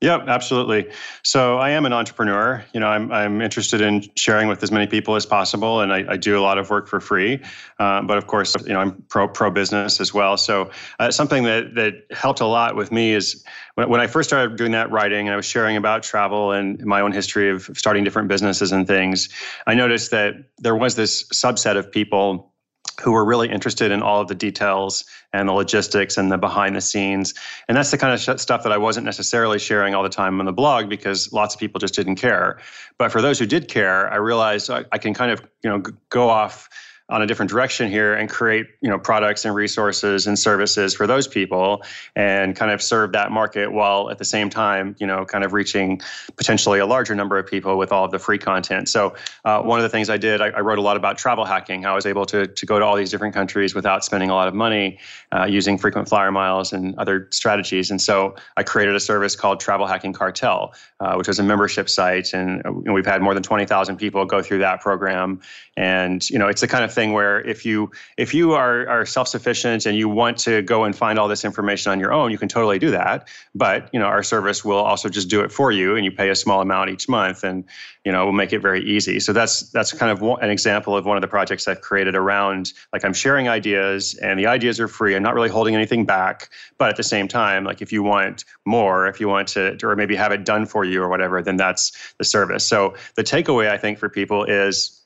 Yep, 0.03 0.27
absolutely. 0.27 0.89
So 1.23 1.59
I 1.59 1.69
am 1.69 1.85
an 1.85 1.93
entrepreneur. 1.93 2.61
You 2.73 2.81
know, 2.81 2.87
I'm 2.87 3.09
I'm 3.09 3.39
interested 3.39 3.79
in 3.79 4.03
sharing 4.17 4.49
with 4.49 4.61
as 4.61 4.69
many 4.69 4.85
people 4.85 5.15
as 5.15 5.25
possible, 5.25 5.79
and 5.79 5.93
I, 5.93 6.03
I 6.09 6.17
do 6.17 6.37
a 6.37 6.41
lot 6.43 6.57
of 6.57 6.69
work 6.69 6.89
for 6.89 6.99
free. 6.99 7.41
Uh, 7.79 8.01
but 8.01 8.17
of 8.17 8.27
course, 8.27 8.53
you 8.65 8.73
know, 8.73 8.81
I'm 8.81 9.01
pro 9.07 9.29
pro 9.29 9.49
business 9.49 10.01
as 10.01 10.13
well. 10.13 10.35
So 10.35 10.71
uh, 10.99 11.09
something 11.09 11.43
that 11.43 11.75
that 11.75 11.93
helped 12.11 12.41
a 12.41 12.45
lot 12.45 12.75
with 12.75 12.91
me 12.91 13.13
is 13.13 13.45
when, 13.75 13.87
when 13.87 14.01
I 14.01 14.07
first 14.07 14.29
started 14.29 14.57
doing 14.57 14.73
that 14.73 14.91
writing, 14.91 15.29
and 15.29 15.33
I 15.33 15.37
was 15.37 15.45
sharing 15.45 15.77
about 15.77 16.03
travel 16.03 16.51
and 16.51 16.83
my 16.83 16.99
own 16.99 17.13
history 17.13 17.49
of 17.49 17.69
starting 17.73 18.03
different 18.03 18.27
businesses 18.27 18.73
and 18.73 18.85
things. 18.85 19.29
I 19.67 19.73
noticed 19.73 20.11
that 20.11 20.33
there 20.57 20.75
was 20.75 20.97
this 20.97 21.23
subset 21.29 21.77
of 21.77 21.89
people 21.89 22.52
who 23.01 23.11
were 23.11 23.25
really 23.25 23.49
interested 23.49 23.91
in 23.91 24.01
all 24.01 24.21
of 24.21 24.27
the 24.27 24.35
details 24.35 25.03
and 25.33 25.49
the 25.49 25.53
logistics 25.53 26.17
and 26.17 26.31
the 26.31 26.37
behind 26.37 26.75
the 26.75 26.81
scenes. 26.81 27.33
And 27.67 27.75
that's 27.77 27.91
the 27.91 27.97
kind 27.97 28.13
of 28.13 28.39
stuff 28.39 28.63
that 28.63 28.71
I 28.71 28.77
wasn't 28.77 29.05
necessarily 29.05 29.59
sharing 29.59 29.95
all 29.95 30.03
the 30.03 30.09
time 30.09 30.39
on 30.39 30.45
the 30.45 30.53
blog 30.53 30.89
because 30.89 31.31
lots 31.33 31.55
of 31.55 31.59
people 31.59 31.79
just 31.79 31.95
didn't 31.95 32.15
care. 32.15 32.59
But 32.97 33.11
for 33.11 33.21
those 33.21 33.39
who 33.39 33.45
did 33.45 33.67
care, 33.67 34.11
I 34.11 34.17
realized 34.17 34.69
I, 34.69 34.85
I 34.91 34.97
can 34.97 35.13
kind 35.13 35.31
of, 35.31 35.41
you 35.63 35.69
know, 35.69 35.83
go 36.09 36.29
off 36.29 36.69
on 37.09 37.21
a 37.21 37.27
different 37.27 37.49
direction 37.51 37.89
here 37.89 38.13
and 38.13 38.29
create 38.29 38.65
you 38.81 38.89
know 38.89 38.97
products 38.97 39.43
and 39.45 39.53
resources 39.53 40.25
and 40.25 40.39
services 40.39 40.93
for 40.93 41.05
those 41.05 41.27
people 41.27 41.83
and 42.15 42.55
kind 42.55 42.71
of 42.71 42.81
serve 42.81 43.11
that 43.11 43.31
market 43.31 43.71
while 43.71 44.09
at 44.09 44.17
the 44.17 44.25
same 44.25 44.49
time 44.49 44.95
you 44.99 45.05
know 45.05 45.25
kind 45.25 45.43
of 45.43 45.53
reaching 45.53 46.01
potentially 46.37 46.79
a 46.79 46.85
larger 46.85 47.13
number 47.13 47.37
of 47.37 47.45
people 47.45 47.77
with 47.77 47.91
all 47.91 48.05
of 48.05 48.11
the 48.11 48.19
free 48.19 48.37
content. 48.37 48.87
So 48.87 49.15
uh, 49.43 49.61
one 49.61 49.79
of 49.79 49.83
the 49.83 49.89
things 49.89 50.09
i 50.09 50.17
did 50.17 50.41
I, 50.41 50.47
I, 50.47 50.61
wrote 50.61 50.79
a 50.79 50.81
lot 50.81 50.97
about 50.97 51.17
travel 51.17 51.45
hacking 51.45 51.83
how 51.83 51.91
i 51.91 51.95
was 51.95 52.05
able 52.05 52.25
to, 52.27 52.47
to 52.47 52.65
go 52.65 52.79
to 52.79 52.85
all 52.85 52.95
these 52.95 53.11
different 53.11 53.33
countries 53.33 53.75
without 53.75 54.05
spending 54.05 54.29
a 54.29 54.33
lot 54.33 54.47
of 54.47 54.53
money 54.53 54.99
uh, 55.31 55.45
using 55.45 55.77
frequent 55.77 56.07
flyer 56.07 56.31
miles 56.31 56.71
and 56.73 56.95
other 56.97 57.27
strategies. 57.31 57.91
And 57.91 58.01
so 58.01 58.35
i 58.57 58.63
created 58.63 58.95
a 58.95 58.99
service 58.99 59.35
called 59.35 59.59
travel 59.59 59.87
hacking 59.87 60.13
cartel 60.13 60.73
uh, 61.03 61.15
which 61.15 61.27
was 61.27 61.39
a 61.39 61.43
membership 61.43 61.89
site. 61.89 62.33
And 62.33 62.65
uh, 62.65 62.71
we've 62.71 63.05
had 63.05 63.21
more 63.21 63.33
than 63.33 63.43
20000 63.43 63.97
people 63.97 64.25
go 64.25 64.41
through 64.41 64.59
that 64.59 64.79
program. 64.79 65.41
And 65.75 66.27
you 66.29 66.39
know 66.39 66.47
it's 66.47 66.61
the 66.61 66.67
kind 66.67 66.83
of 66.83 66.92
thing 66.93 67.13
where 67.13 67.41
if 67.41 67.65
you 67.65 67.91
if 68.17 68.33
you 68.33 68.53
are 68.53 68.87
are 68.87 69.05
self-sufficient 69.05 69.85
and 69.85 69.97
you 69.97 70.07
want 70.09 70.37
to 70.39 70.61
go 70.61 70.83
and 70.83 70.95
find 70.95 71.19
all 71.19 71.27
this 71.27 71.43
information 71.43 71.91
on 71.91 71.99
your 71.99 72.13
own, 72.13 72.31
you 72.31 72.37
can 72.37 72.47
totally 72.47 72.79
do 72.79 72.91
that. 72.91 73.27
But 73.55 73.89
you 73.93 73.99
know 73.99 74.05
our 74.05 74.23
service 74.23 74.63
will 74.63 74.77
also 74.77 75.09
just 75.09 75.29
do 75.29 75.41
it 75.41 75.51
for 75.51 75.71
you, 75.71 75.95
and 75.95 76.05
you 76.05 76.11
pay 76.11 76.29
a 76.29 76.35
small 76.35 76.61
amount 76.61 76.89
each 76.89 77.09
month, 77.09 77.43
and 77.43 77.65
you 78.05 78.11
know 78.11 78.25
we'll 78.25 78.33
make 78.33 78.53
it 78.53 78.59
very 78.59 78.83
easy. 78.83 79.19
So 79.19 79.33
that's 79.33 79.69
that's 79.71 79.93
kind 79.93 80.11
of 80.11 80.21
an 80.41 80.49
example 80.49 80.95
of 80.95 81.05
one 81.05 81.17
of 81.17 81.21
the 81.21 81.27
projects 81.27 81.67
I've 81.67 81.81
created 81.81 82.15
around 82.15 82.73
like 82.91 83.03
I'm 83.03 83.13
sharing 83.13 83.49
ideas, 83.49 84.15
and 84.15 84.39
the 84.39 84.47
ideas 84.47 84.79
are 84.79 84.87
free. 84.87 85.15
I'm 85.15 85.23
not 85.23 85.33
really 85.33 85.49
holding 85.49 85.75
anything 85.75 86.05
back, 86.05 86.49
but 86.77 86.89
at 86.89 86.95
the 86.97 87.03
same 87.03 87.27
time, 87.27 87.63
like 87.63 87.81
if 87.81 87.91
you 87.91 88.03
want 88.03 88.45
more, 88.65 89.07
if 89.07 89.19
you 89.19 89.27
want 89.27 89.47
to, 89.49 89.77
or 89.83 89.95
maybe 89.95 90.15
have 90.15 90.31
it 90.31 90.45
done 90.45 90.65
for 90.65 90.85
you 90.85 91.01
or 91.01 91.09
whatever, 91.09 91.41
then 91.41 91.57
that's 91.57 92.13
the 92.17 92.25
service. 92.25 92.65
So 92.65 92.95
the 93.15 93.23
takeaway 93.23 93.69
I 93.69 93.77
think 93.77 93.97
for 93.97 94.09
people 94.09 94.43
is 94.43 95.02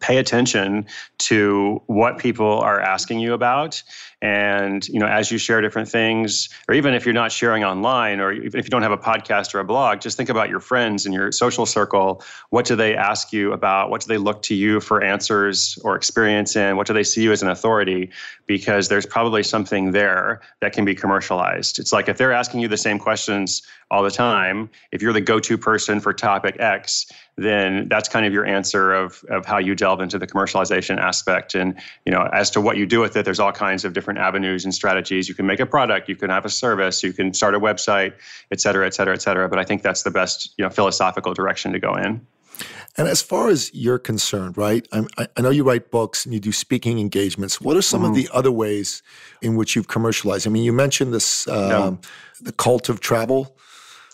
pay 0.00 0.18
attention 0.18 0.86
to 1.18 1.82
what 1.86 2.18
people 2.18 2.60
are 2.60 2.80
asking 2.80 3.20
you 3.20 3.34
about 3.34 3.82
and 4.26 4.88
you 4.88 4.98
know 4.98 5.06
as 5.06 5.30
you 5.30 5.38
share 5.38 5.60
different 5.60 5.88
things 5.88 6.48
or 6.68 6.74
even 6.74 6.94
if 6.94 7.04
you're 7.06 7.20
not 7.22 7.30
sharing 7.30 7.62
online 7.62 8.18
or 8.18 8.32
even 8.32 8.58
if 8.58 8.66
you 8.66 8.70
don't 8.70 8.82
have 8.82 8.92
a 8.92 8.98
podcast 8.98 9.54
or 9.54 9.60
a 9.60 9.64
blog 9.64 10.00
just 10.00 10.16
think 10.16 10.28
about 10.28 10.48
your 10.48 10.60
friends 10.60 11.06
and 11.06 11.14
your 11.14 11.30
social 11.32 11.66
circle. 11.66 12.22
What 12.50 12.66
do 12.66 12.74
they 12.76 12.96
ask 12.96 13.32
you 13.32 13.52
about? 13.52 13.90
What 13.90 14.00
do 14.02 14.08
they 14.08 14.18
look 14.18 14.42
to 14.42 14.54
you 14.54 14.80
for 14.80 15.02
answers 15.02 15.78
or 15.84 15.94
experience 15.96 16.56
in? 16.56 16.76
What 16.76 16.86
do 16.86 16.92
they 16.92 17.04
see 17.04 17.22
you 17.22 17.32
as 17.32 17.42
an 17.42 17.48
authority? 17.48 18.10
Because 18.46 18.88
there's 18.88 19.06
probably 19.06 19.42
something 19.42 19.92
there 19.92 20.40
that 20.60 20.72
can 20.72 20.84
be 20.84 20.94
commercialized. 20.94 21.78
It's 21.78 21.92
like 21.92 22.08
if 22.08 22.18
they're 22.18 22.32
asking 22.32 22.60
you 22.60 22.68
the 22.68 22.76
same 22.76 22.98
questions 22.98 23.62
all 23.90 24.02
the 24.02 24.10
time 24.10 24.68
if 24.90 25.00
you're 25.00 25.12
the 25.12 25.20
go-to 25.20 25.56
person 25.56 26.00
for 26.00 26.12
topic 26.12 26.56
x 26.58 27.06
then 27.36 27.86
that's 27.88 28.08
kind 28.08 28.26
of 28.26 28.32
your 28.32 28.44
answer 28.44 28.92
of, 28.92 29.22
of 29.28 29.44
how 29.44 29.58
you 29.58 29.74
delve 29.74 30.00
into 30.00 30.18
the 30.18 30.26
commercialization 30.26 30.98
aspect. 30.98 31.54
And 31.54 31.78
you 32.04 32.12
know 32.12 32.28
as 32.32 32.50
to 32.50 32.60
what 32.60 32.76
you 32.76 32.86
do 32.86 33.00
with 33.00 33.16
it 33.16 33.24
there's 33.24 33.38
all 33.38 33.52
kinds 33.52 33.84
of 33.84 33.92
different 33.92 34.15
different 34.16 34.28
avenues 34.28 34.64
and 34.64 34.74
strategies. 34.74 35.28
You 35.28 35.34
can 35.34 35.46
make 35.46 35.60
a 35.60 35.66
product, 35.66 36.08
you 36.08 36.16
can 36.16 36.30
have 36.30 36.44
a 36.44 36.50
service, 36.50 37.02
you 37.02 37.12
can 37.12 37.34
start 37.34 37.54
a 37.54 37.60
website, 37.60 38.12
et 38.50 38.60
cetera, 38.60 38.86
et 38.86 38.94
cetera, 38.94 39.14
et 39.14 39.22
cetera. 39.22 39.48
But 39.48 39.58
I 39.58 39.64
think 39.64 39.82
that's 39.82 40.02
the 40.02 40.10
best 40.10 40.54
you 40.58 40.64
know, 40.64 40.70
philosophical 40.70 41.34
direction 41.34 41.72
to 41.72 41.78
go 41.78 41.94
in. 41.94 42.26
And 42.96 43.08
as 43.08 43.20
far 43.20 43.50
as 43.50 43.70
you're 43.74 43.98
concerned, 43.98 44.56
right? 44.56 44.88
I, 44.90 45.28
I 45.36 45.40
know 45.42 45.50
you 45.50 45.64
write 45.64 45.90
books 45.90 46.24
and 46.24 46.32
you 46.32 46.40
do 46.40 46.52
speaking 46.52 46.98
engagements. 46.98 47.60
What 47.60 47.76
are 47.76 47.82
some 47.82 48.00
mm-hmm. 48.00 48.10
of 48.10 48.16
the 48.16 48.28
other 48.32 48.50
ways 48.50 49.02
in 49.42 49.56
which 49.56 49.76
you've 49.76 49.88
commercialized? 49.88 50.46
I 50.46 50.50
mean, 50.50 50.64
you 50.64 50.72
mentioned 50.72 51.12
this, 51.12 51.46
um, 51.48 51.68
no. 51.68 51.98
the 52.40 52.52
cult 52.52 52.88
of 52.88 53.00
travel. 53.00 53.54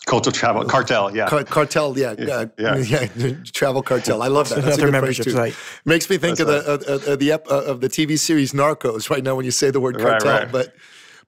Cult 0.06 0.26
of 0.26 0.32
travel 0.32 0.64
cartel, 0.64 1.14
yeah. 1.14 1.28
Car- 1.28 1.44
cartel, 1.44 1.97
yeah, 1.97 2.14
yeah, 2.18 2.47
yeah. 2.59 3.09
yeah. 3.14 3.35
travel 3.52 3.82
cartel. 3.82 4.21
I 4.21 4.26
love 4.26 4.49
that. 4.49 4.62
That's 4.62 4.76
Another 4.76 4.90
membership 4.90 5.28
site. 5.28 5.54
Makes 5.85 6.11
me 6.11 6.18
think 6.18 6.38
That's 6.38 6.50
of 6.50 6.87
the 6.87 6.97
right. 6.99 7.09
uh, 7.09 7.12
uh, 7.12 7.16
the 7.16 7.32
ep- 7.32 7.49
uh, 7.49 7.64
of 7.64 7.80
the 7.80 7.88
TV 7.88 8.18
series 8.18 8.52
Narcos. 8.52 9.11
Right 9.11 9.23
now, 9.23 9.37
when 9.37 9.44
you 9.44 9.52
say 9.52 9.71
the 9.71 9.80
word 9.80 9.99
cartel, 10.00 10.28
right, 10.28 10.42
right. 10.42 10.52
but 10.52 10.75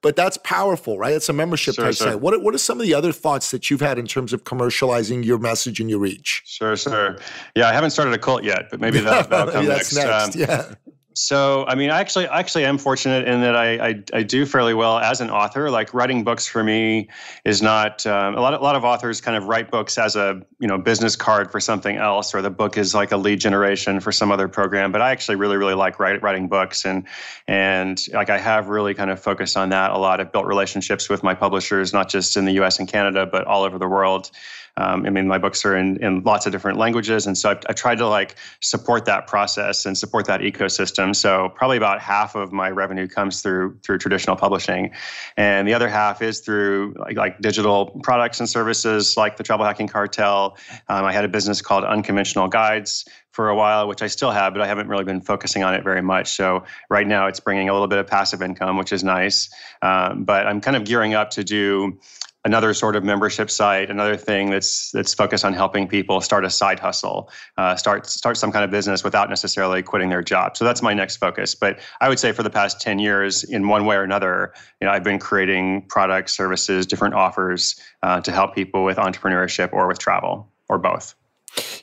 but 0.01 0.15
that's 0.15 0.37
powerful, 0.43 0.99
right? 0.99 1.13
It's 1.13 1.29
a 1.29 1.33
membership 1.33 1.75
sure, 1.75 1.85
type 1.85 1.95
sure. 1.95 2.11
site. 2.11 2.19
What 2.19 2.41
what 2.43 2.53
are 2.53 2.57
some 2.57 2.79
of 2.79 2.85
the 2.85 2.93
other 2.93 3.11
thoughts 3.11 3.51
that 3.51 3.71
you've 3.71 3.81
had 3.81 3.97
in 3.97 4.07
terms 4.07 4.33
of 4.33 4.43
commercializing 4.43 5.23
your 5.23 5.39
message 5.39 5.79
and 5.79 5.89
your 5.89 5.99
reach? 5.99 6.43
Sure, 6.45 6.75
sure. 6.75 7.17
Yeah, 7.55 7.69
I 7.69 7.73
haven't 7.73 7.91
started 7.91 8.13
a 8.13 8.19
cult 8.19 8.43
yet, 8.43 8.69
but 8.69 8.79
maybe 8.79 8.99
that, 9.01 9.29
will 9.29 9.51
come 9.51 9.65
next. 9.65 9.93
next. 9.95 10.35
Um, 10.35 10.41
yeah. 10.41 10.75
So, 11.17 11.63
I 11.65 11.75
mean, 11.75 11.91
I 11.91 12.01
actually, 12.01 12.27
actually 12.27 12.65
am 12.65 12.77
fortunate 12.77 13.25
in 13.25 13.39
that 13.39 13.55
I, 13.55 13.87
I, 13.87 14.03
I, 14.13 14.23
do 14.23 14.45
fairly 14.45 14.73
well 14.73 14.99
as 14.99 15.21
an 15.21 15.29
author. 15.29 15.69
Like 15.69 15.93
writing 15.93 16.25
books 16.25 16.45
for 16.45 16.61
me 16.61 17.07
is 17.45 17.61
not 17.61 18.05
um, 18.05 18.35
a 18.35 18.41
lot. 18.41 18.53
Of, 18.53 18.59
a 18.59 18.63
lot 18.65 18.75
of 18.75 18.83
authors 18.83 19.21
kind 19.21 19.37
of 19.37 19.45
write 19.45 19.71
books 19.71 19.97
as 19.97 20.17
a 20.17 20.41
you 20.59 20.67
know 20.67 20.77
business 20.77 21.15
card 21.15 21.53
for 21.53 21.61
something 21.61 21.95
else, 21.95 22.35
or 22.35 22.41
the 22.41 22.49
book 22.49 22.77
is 22.77 22.93
like 22.93 23.13
a 23.13 23.17
lead 23.17 23.39
generation 23.39 24.01
for 24.01 24.11
some 24.11 24.29
other 24.29 24.49
program. 24.49 24.91
But 24.91 25.01
I 25.01 25.11
actually 25.11 25.37
really, 25.37 25.55
really 25.55 25.73
like 25.73 26.01
write, 26.01 26.21
writing 26.21 26.49
books, 26.49 26.85
and 26.85 27.07
and 27.47 28.01
like 28.11 28.29
I 28.29 28.37
have 28.37 28.67
really 28.67 28.93
kind 28.93 29.09
of 29.09 29.17
focused 29.17 29.55
on 29.55 29.69
that 29.69 29.91
a 29.91 29.97
lot. 29.97 30.19
I've 30.19 30.33
built 30.33 30.45
relationships 30.45 31.07
with 31.07 31.23
my 31.23 31.33
publishers, 31.33 31.93
not 31.93 32.09
just 32.09 32.35
in 32.35 32.43
the 32.43 32.53
U.S. 32.55 32.77
and 32.77 32.89
Canada, 32.89 33.25
but 33.25 33.47
all 33.47 33.63
over 33.63 33.79
the 33.79 33.87
world. 33.87 34.31
Um, 34.77 35.05
I 35.05 35.09
mean, 35.09 35.27
my 35.27 35.37
books 35.37 35.65
are 35.65 35.75
in, 35.75 35.97
in 36.03 36.21
lots 36.23 36.45
of 36.45 36.51
different 36.51 36.77
languages. 36.77 37.25
And 37.27 37.37
so 37.37 37.51
I've, 37.51 37.59
I 37.69 37.73
tried 37.73 37.97
to 37.99 38.07
like 38.07 38.35
support 38.59 39.05
that 39.05 39.27
process 39.27 39.85
and 39.85 39.97
support 39.97 40.25
that 40.25 40.41
ecosystem. 40.41 41.15
So 41.15 41.49
probably 41.55 41.77
about 41.77 42.01
half 42.01 42.35
of 42.35 42.51
my 42.51 42.69
revenue 42.69 43.07
comes 43.07 43.41
through 43.41 43.79
through 43.83 43.99
traditional 43.99 44.35
publishing. 44.35 44.91
And 45.37 45.67
the 45.67 45.73
other 45.73 45.87
half 45.87 46.21
is 46.21 46.41
through 46.41 46.95
like, 46.97 47.15
like 47.15 47.39
digital 47.39 47.99
products 48.03 48.39
and 48.39 48.49
services 48.49 49.15
like 49.15 49.37
the 49.37 49.43
Travel 49.43 49.65
Hacking 49.65 49.87
Cartel. 49.87 50.57
Um, 50.89 51.05
I 51.05 51.13
had 51.13 51.23
a 51.23 51.29
business 51.29 51.61
called 51.61 51.83
Unconventional 51.83 52.47
Guides 52.47 53.05
for 53.31 53.49
a 53.49 53.55
while, 53.55 53.87
which 53.87 54.01
I 54.01 54.07
still 54.07 54.31
have, 54.31 54.53
but 54.53 54.61
I 54.61 54.67
haven't 54.67 54.87
really 54.87 55.03
been 55.03 55.19
focusing 55.19 55.61
on 55.61 55.73
it 55.73 55.83
very 55.83 56.01
much. 56.01 56.33
So 56.35 56.63
right 56.89 57.05
now 57.05 57.27
it's 57.27 57.41
bringing 57.41 57.67
a 57.67 57.73
little 57.73 57.87
bit 57.87 57.99
of 57.99 58.07
passive 58.07 58.41
income, 58.41 58.77
which 58.77 58.93
is 58.93 59.03
nice. 59.03 59.49
Um, 59.81 60.23
but 60.23 60.47
I'm 60.47 60.61
kind 60.61 60.77
of 60.77 60.85
gearing 60.85 61.13
up 61.13 61.31
to 61.31 61.43
do 61.43 61.99
another 62.45 62.73
sort 62.73 62.95
of 62.95 63.03
membership 63.03 63.49
site, 63.49 63.89
another 63.89 64.15
thing 64.15 64.51
that's 64.51 64.91
that's 64.91 65.13
focused 65.13 65.43
on 65.43 65.53
helping 65.53 65.87
people 65.87 66.21
start 66.21 66.45
a 66.45 66.49
side 66.49 66.79
hustle, 66.79 67.29
uh, 67.57 67.75
start 67.75 68.07
start 68.07 68.37
some 68.37 68.51
kind 68.51 68.63
of 68.63 68.71
business 68.71 69.03
without 69.03 69.29
necessarily 69.29 69.83
quitting 69.83 70.09
their 70.09 70.21
job. 70.21 70.55
So 70.55 70.63
that's 70.63 70.81
my 70.81 70.93
next 70.93 71.17
focus. 71.17 71.55
But 71.55 71.79
I 71.99 72.07
would 72.07 72.19
say 72.19 72.31
for 72.31 72.43
the 72.43 72.49
past 72.49 72.79
ten 72.79 72.99
years, 72.99 73.43
in 73.43 73.67
one 73.67 73.85
way 73.85 73.95
or 73.97 74.03
another, 74.03 74.53
you 74.79 74.87
know, 74.87 74.93
I've 74.93 75.03
been 75.03 75.19
creating 75.19 75.87
products, 75.89 76.33
services, 76.37 76.85
different 76.85 77.15
offers 77.15 77.79
uh, 78.03 78.21
to 78.21 78.31
help 78.31 78.55
people 78.55 78.85
with 78.85 78.97
entrepreneurship 78.97 79.73
or 79.73 79.87
with 79.87 79.99
travel 79.99 80.47
or 80.69 80.77
both 80.77 81.15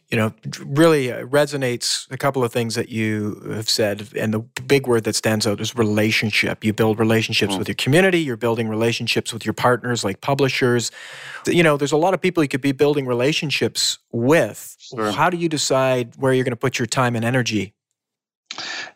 you 0.09 0.19
know, 0.19 0.33
really 0.64 1.11
uh, 1.11 1.25
resonates 1.26 2.11
a 2.11 2.19
couple 2.19 2.45
of 2.45 2.52
things 2.52 2.75
that 2.75 2.91
you 2.91 3.43
have 3.55 3.69
said. 3.69 4.09
And 4.17 4.35
the 4.35 4.41
big 4.67 4.87
word 4.87 5.05
that 5.05 5.14
stands 5.14 5.47
out 5.47 5.61
is 5.61 5.75
relationship. 5.75 6.64
You 6.64 6.73
build 6.73 6.99
relationships 6.99 7.55
mm. 7.55 7.59
with 7.59 7.69
your 7.69 7.75
community, 7.76 8.21
you're 8.21 8.37
building 8.37 8.69
relationships 8.69 9.33
with 9.33 9.47
your 9.47 9.55
partners 9.55 10.05
like 10.05 10.21
publishers. 10.21 10.91
You 11.47 11.62
know, 11.62 11.76
there's 11.76 11.93
a 11.93 11.97
lot 11.97 12.14
of 12.14 12.21
people 12.21 12.43
you 12.43 12.49
could 12.49 12.61
be 12.61 12.73
building 12.73 13.07
relationships 13.07 13.99
with. 14.11 14.76
Sure. 14.79 15.12
How 15.12 15.31
do 15.31 15.37
you 15.37 15.49
decide 15.49 16.14
where 16.17 16.33
you're 16.33 16.45
going 16.45 16.50
to 16.50 16.57
put 16.57 16.79
your 16.79 16.87
time 16.87 17.17
and 17.17 17.25
energy? 17.25 17.75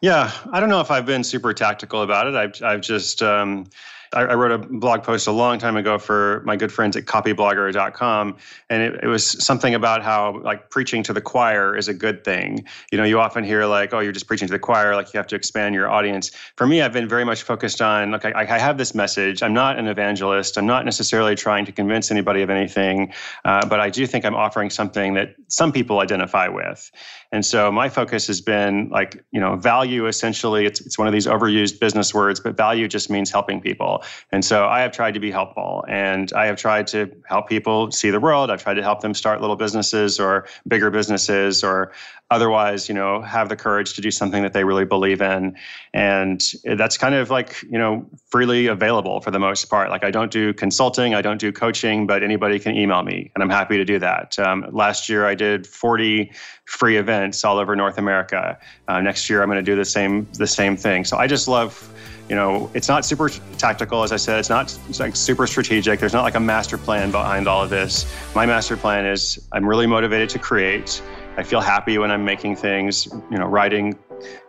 Yeah, 0.02 0.30
I 0.52 0.60
don't 0.60 0.68
know 0.68 0.80
if 0.80 0.90
I've 0.90 1.06
been 1.06 1.24
super 1.24 1.54
tactical 1.54 2.02
about 2.02 2.26
it. 2.26 2.34
I've, 2.34 2.62
I've 2.62 2.82
just, 2.82 3.22
um, 3.22 3.66
I, 4.12 4.22
I, 4.22 4.34
wrote 4.34 4.52
a 4.52 4.58
blog 4.58 5.02
post 5.02 5.26
a 5.26 5.32
long 5.32 5.58
time 5.58 5.76
ago 5.76 5.98
for 5.98 6.42
my 6.44 6.56
good 6.56 6.72
friends 6.72 6.96
at 6.96 7.04
copyblogger.com, 7.04 8.36
and 8.70 8.82
it, 8.82 9.04
it, 9.04 9.06
was 9.06 9.26
something 9.44 9.74
about 9.74 10.02
how 10.02 10.40
like 10.40 10.70
preaching 10.70 11.02
to 11.04 11.12
the 11.12 11.20
choir 11.20 11.76
is 11.76 11.88
a 11.88 11.94
good 11.94 12.24
thing. 12.24 12.64
You 12.92 12.98
know, 12.98 13.04
you 13.04 13.20
often 13.20 13.44
hear 13.44 13.66
like, 13.66 13.92
oh, 13.92 14.00
you're 14.00 14.12
just 14.12 14.26
preaching 14.26 14.48
to 14.48 14.52
the 14.52 14.58
choir, 14.58 14.94
like 14.94 15.12
you 15.12 15.18
have 15.18 15.26
to 15.28 15.36
expand 15.36 15.74
your 15.74 15.90
audience. 15.90 16.30
For 16.56 16.66
me, 16.66 16.82
I've 16.82 16.92
been 16.92 17.08
very 17.08 17.24
much 17.24 17.42
focused 17.42 17.82
on 17.82 18.12
like 18.12 18.24
I, 18.24 18.54
I 18.54 18.58
have 18.58 18.78
this 18.78 18.94
message. 18.94 19.42
I'm 19.42 19.54
not 19.54 19.78
an 19.78 19.86
evangelist. 19.86 20.56
I'm 20.56 20.66
not 20.66 20.84
necessarily 20.84 21.34
trying 21.34 21.64
to 21.66 21.72
convince 21.72 22.10
anybody 22.10 22.42
of 22.42 22.50
anything, 22.50 23.12
uh, 23.44 23.66
but 23.66 23.80
I 23.80 23.90
do 23.90 24.06
think 24.06 24.24
I'm 24.24 24.34
offering 24.36 24.70
something 24.70 25.14
that 25.14 25.34
some 25.48 25.72
people 25.72 26.00
identify 26.00 26.48
with. 26.48 26.90
And 27.32 27.44
so 27.44 27.72
my 27.72 27.88
focus 27.88 28.26
has 28.28 28.40
been 28.40 28.88
like, 28.88 29.22
you 29.32 29.40
know, 29.40 29.56
value 29.56 30.06
essentially, 30.06 30.64
it's, 30.64 30.80
it's 30.80 30.98
one 30.98 31.06
of 31.06 31.12
these 31.12 31.26
overused 31.26 31.80
business 31.80 32.14
words, 32.14 32.40
but 32.40 32.56
value 32.56 32.88
just 32.88 33.10
means 33.10 33.30
helping 33.30 33.60
people. 33.60 33.95
And 34.32 34.44
so 34.44 34.66
I 34.66 34.80
have 34.80 34.92
tried 34.92 35.14
to 35.14 35.20
be 35.20 35.30
helpful 35.30 35.84
and 35.88 36.32
I 36.32 36.46
have 36.46 36.56
tried 36.56 36.86
to 36.88 37.10
help 37.26 37.48
people 37.48 37.90
see 37.90 38.10
the 38.10 38.20
world. 38.20 38.50
I've 38.50 38.62
tried 38.62 38.74
to 38.74 38.82
help 38.82 39.00
them 39.00 39.14
start 39.14 39.40
little 39.40 39.56
businesses 39.56 40.18
or 40.18 40.46
bigger 40.66 40.90
businesses 40.90 41.62
or 41.62 41.92
otherwise, 42.30 42.88
you 42.88 42.94
know, 42.94 43.22
have 43.22 43.48
the 43.48 43.56
courage 43.56 43.94
to 43.94 44.00
do 44.00 44.10
something 44.10 44.42
that 44.42 44.52
they 44.52 44.64
really 44.64 44.84
believe 44.84 45.22
in. 45.22 45.56
And 45.94 46.42
that's 46.64 46.98
kind 46.98 47.14
of 47.14 47.30
like, 47.30 47.62
you 47.62 47.78
know, 47.78 48.06
freely 48.28 48.66
available 48.66 49.20
for 49.20 49.30
the 49.30 49.38
most 49.38 49.66
part. 49.66 49.90
Like 49.90 50.04
I 50.04 50.10
don't 50.10 50.32
do 50.32 50.52
consulting, 50.52 51.14
I 51.14 51.22
don't 51.22 51.38
do 51.38 51.52
coaching, 51.52 52.06
but 52.06 52.22
anybody 52.22 52.58
can 52.58 52.76
email 52.76 53.02
me 53.02 53.30
and 53.34 53.42
I'm 53.44 53.50
happy 53.50 53.76
to 53.76 53.84
do 53.84 53.98
that. 54.00 54.38
Um, 54.38 54.66
last 54.72 55.08
year 55.08 55.24
I 55.26 55.34
did 55.34 55.66
40 55.66 56.32
free 56.64 56.96
events 56.96 57.44
all 57.44 57.58
over 57.58 57.76
North 57.76 57.98
America. 57.98 58.58
Uh, 58.88 59.00
next 59.00 59.30
year 59.30 59.42
I'm 59.42 59.48
going 59.48 59.64
to 59.64 59.70
do 59.70 59.76
the 59.76 59.84
same 59.84 60.26
the 60.32 60.48
same 60.48 60.76
thing. 60.76 61.04
So 61.04 61.16
I 61.16 61.26
just 61.26 61.46
love 61.46 61.92
you 62.28 62.34
know, 62.34 62.68
it's 62.74 62.88
not 62.88 63.04
super 63.04 63.28
tactical, 63.56 64.02
as 64.02 64.10
I 64.10 64.16
said. 64.16 64.40
It's 64.40 64.48
not 64.48 64.76
it's 64.88 64.98
like 64.98 65.14
super 65.14 65.46
strategic. 65.46 66.00
There's 66.00 66.12
not 66.12 66.22
like 66.22 66.34
a 66.34 66.40
master 66.40 66.76
plan 66.76 67.12
behind 67.12 67.46
all 67.46 67.62
of 67.62 67.70
this. 67.70 68.04
My 68.34 68.46
master 68.46 68.76
plan 68.76 69.06
is 69.06 69.40
I'm 69.52 69.64
really 69.64 69.86
motivated 69.86 70.28
to 70.30 70.40
create 70.40 71.00
I 71.36 71.42
feel 71.42 71.60
happy 71.60 71.98
when 71.98 72.10
I'm 72.10 72.24
making 72.24 72.56
things, 72.56 73.06
you 73.30 73.38
know, 73.38 73.46
writing, 73.46 73.98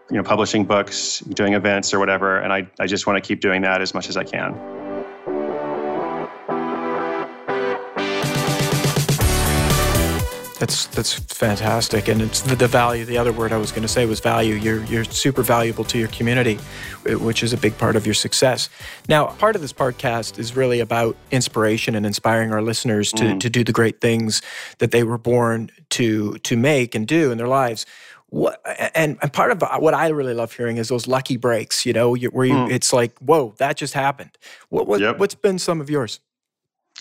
you 0.09 0.17
know, 0.17 0.23
publishing 0.23 0.63
books, 0.63 1.19
doing 1.19 1.53
events 1.53 1.93
or 1.93 1.99
whatever. 1.99 2.39
And 2.39 2.53
I, 2.53 2.67
I 2.79 2.87
just 2.87 3.05
want 3.07 3.21
to 3.21 3.27
keep 3.27 3.41
doing 3.41 3.61
that 3.63 3.81
as 3.81 3.93
much 3.93 4.07
as 4.07 4.15
I 4.15 4.23
can. 4.23 4.53
That's 10.59 10.87
that's 10.87 11.13
fantastic, 11.13 12.07
and 12.07 12.19
it's 12.19 12.41
the, 12.41 12.55
the 12.55 12.67
value. 12.67 13.05
The 13.05 13.17
other 13.17 13.31
word 13.31 13.53
I 13.53 13.57
was 13.57 13.71
going 13.71 13.83
to 13.83 13.87
say 13.87 14.07
was 14.07 14.19
value. 14.19 14.55
You're 14.55 14.83
you're 14.85 15.03
super 15.03 15.43
valuable 15.43 15.83
to 15.85 15.99
your 15.99 16.07
community, 16.07 16.55
which 17.05 17.43
is 17.43 17.53
a 17.53 17.57
big 17.57 17.77
part 17.77 17.95
of 17.95 18.07
your 18.07 18.15
success. 18.15 18.67
Now, 19.07 19.27
part 19.27 19.55
of 19.55 19.61
this 19.61 19.71
podcast 19.71 20.39
is 20.39 20.55
really 20.55 20.79
about 20.79 21.15
inspiration 21.29 21.93
and 21.93 22.07
inspiring 22.07 22.51
our 22.51 22.63
listeners 22.63 23.11
to 23.13 23.23
mm. 23.23 23.39
to 23.39 23.49
do 23.51 23.63
the 23.63 23.71
great 23.71 24.01
things 24.01 24.41
that 24.79 24.89
they 24.89 25.03
were 25.03 25.19
born 25.19 25.69
to 25.91 26.39
to 26.39 26.57
make 26.57 26.95
and 26.95 27.07
do 27.07 27.31
in 27.31 27.37
their 27.37 27.47
lives. 27.47 27.85
What 28.29 28.59
and, 28.95 29.17
and 29.21 29.31
part 29.31 29.51
of 29.51 29.63
what 29.79 29.93
I 29.93 30.07
really 30.07 30.33
love 30.33 30.51
hearing 30.51 30.77
is 30.77 30.89
those 30.89 31.07
lucky 31.07 31.37
breaks. 31.37 31.85
You 31.85 31.93
know, 31.93 32.15
where 32.15 32.45
you 32.45 32.55
mm. 32.55 32.71
it's 32.71 32.91
like, 32.91 33.17
whoa, 33.19 33.53
that 33.57 33.77
just 33.77 33.93
happened. 33.93 34.31
What, 34.69 34.87
what 34.87 35.01
yep. 35.01 35.19
what's 35.19 35.35
been 35.35 35.59
some 35.59 35.81
of 35.81 35.89
yours? 35.89 36.19